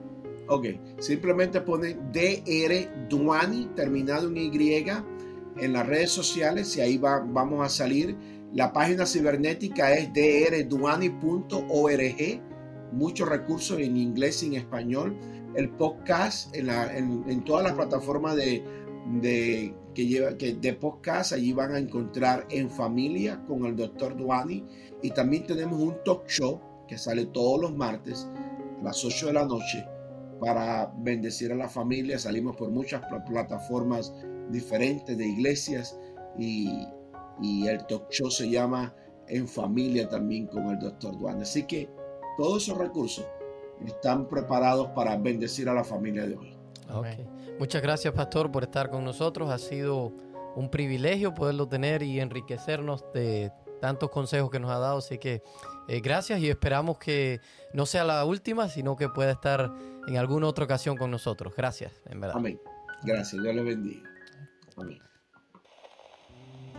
Ok, 0.47 0.67
simplemente 0.99 1.59
pone 1.59 1.97
DR 2.13 3.09
Duani, 3.09 3.65
terminado 3.75 4.29
en 4.29 4.37
Y, 4.37 4.85
en 5.57 5.73
las 5.73 5.85
redes 5.85 6.11
sociales 6.11 6.77
y 6.77 6.79
ahí 6.79 6.97
va, 6.97 7.19
vamos 7.19 7.65
a 7.65 7.67
salir 7.67 8.15
la 8.53 8.73
página 8.73 9.05
cibernética 9.05 9.93
es 9.93 10.11
drduani.org, 10.11 11.11
muchos 12.91 13.29
recursos 13.29 13.79
en 13.79 13.95
inglés 13.95 14.41
y 14.41 14.47
en 14.47 14.53
español. 14.55 15.15
El 15.55 15.69
podcast 15.69 16.55
en, 16.55 17.43
todas 17.43 17.63
las 17.63 17.73
plataformas 17.73 18.35
de, 18.35 18.63
que 19.93 20.05
lleva, 20.07 20.35
que, 20.35 20.53
de 20.53 20.73
podcast, 20.73 21.33
allí 21.33 21.53
van 21.53 21.75
a 21.75 21.79
encontrar 21.79 22.47
En 22.49 22.71
Familia 22.71 23.43
con 23.47 23.65
el 23.65 23.75
doctor 23.75 24.17
Duani. 24.17 24.65
Y 25.03 25.11
también 25.11 25.45
tenemos 25.45 25.79
un 25.79 25.95
talk 26.03 26.27
show 26.27 26.59
que 26.87 26.97
sale 26.97 27.27
todos 27.27 27.61
los 27.61 27.75
martes 27.75 28.27
a 28.81 28.83
las 28.83 29.05
8 29.05 29.27
de 29.27 29.33
la 29.33 29.45
noche 29.45 29.85
para 30.39 30.91
bendecir 30.97 31.51
a 31.51 31.55
la 31.55 31.69
familia. 31.69 32.17
Salimos 32.17 32.55
por 32.55 32.71
muchas 32.71 33.03
plataformas 33.27 34.11
diferentes 34.49 35.15
de 35.15 35.27
iglesias 35.27 35.99
y, 36.37 36.87
y 37.41 37.67
el 37.67 37.85
talk 37.85 38.09
show 38.09 38.29
se 38.29 38.49
llama 38.49 38.93
En 39.27 39.47
Familia 39.47 40.07
también 40.07 40.47
con 40.47 40.69
el 40.69 40.79
doctor 40.79 41.17
Duane. 41.17 41.43
Así 41.43 41.63
que 41.63 41.89
todos 42.37 42.63
esos 42.63 42.77
recursos 42.77 43.25
están 43.85 44.27
preparados 44.27 44.87
para 44.89 45.15
bendecir 45.17 45.69
a 45.69 45.73
la 45.73 45.83
familia 45.83 46.25
de 46.25 46.35
hoy. 46.35 46.55
Muchas 47.59 47.81
gracias, 47.81 48.13
Pastor, 48.13 48.51
por 48.51 48.63
estar 48.63 48.89
con 48.89 49.03
nosotros. 49.03 49.49
Ha 49.49 49.57
sido 49.57 50.13
un 50.55 50.69
privilegio 50.69 51.33
poderlo 51.33 51.67
tener 51.67 52.01
y 52.03 52.19
enriquecernos 52.19 53.05
de 53.13 53.51
tantos 53.79 54.09
consejos 54.09 54.49
que 54.49 54.59
nos 54.59 54.71
ha 54.71 54.79
dado. 54.79 54.97
Así 54.97 55.17
que 55.17 55.41
eh, 55.87 56.01
gracias 56.01 56.39
y 56.39 56.49
esperamos 56.49 56.97
que 56.97 57.39
no 57.73 57.85
sea 57.85 58.03
la 58.03 58.23
última, 58.25 58.69
sino 58.69 58.95
que 58.95 59.09
pueda 59.09 59.31
estar 59.31 59.73
en 60.07 60.17
alguna 60.17 60.47
otra 60.47 60.65
ocasión 60.65 60.97
con 60.97 61.11
nosotros. 61.11 61.53
Gracias, 61.55 62.01
en 62.05 62.19
verdad. 62.21 62.37
Amén. 62.37 62.59
Gracias, 63.03 63.41
Dios 63.41 63.55
le 63.55 63.63
bendiga. 63.63 64.09
Amén. 64.77 64.99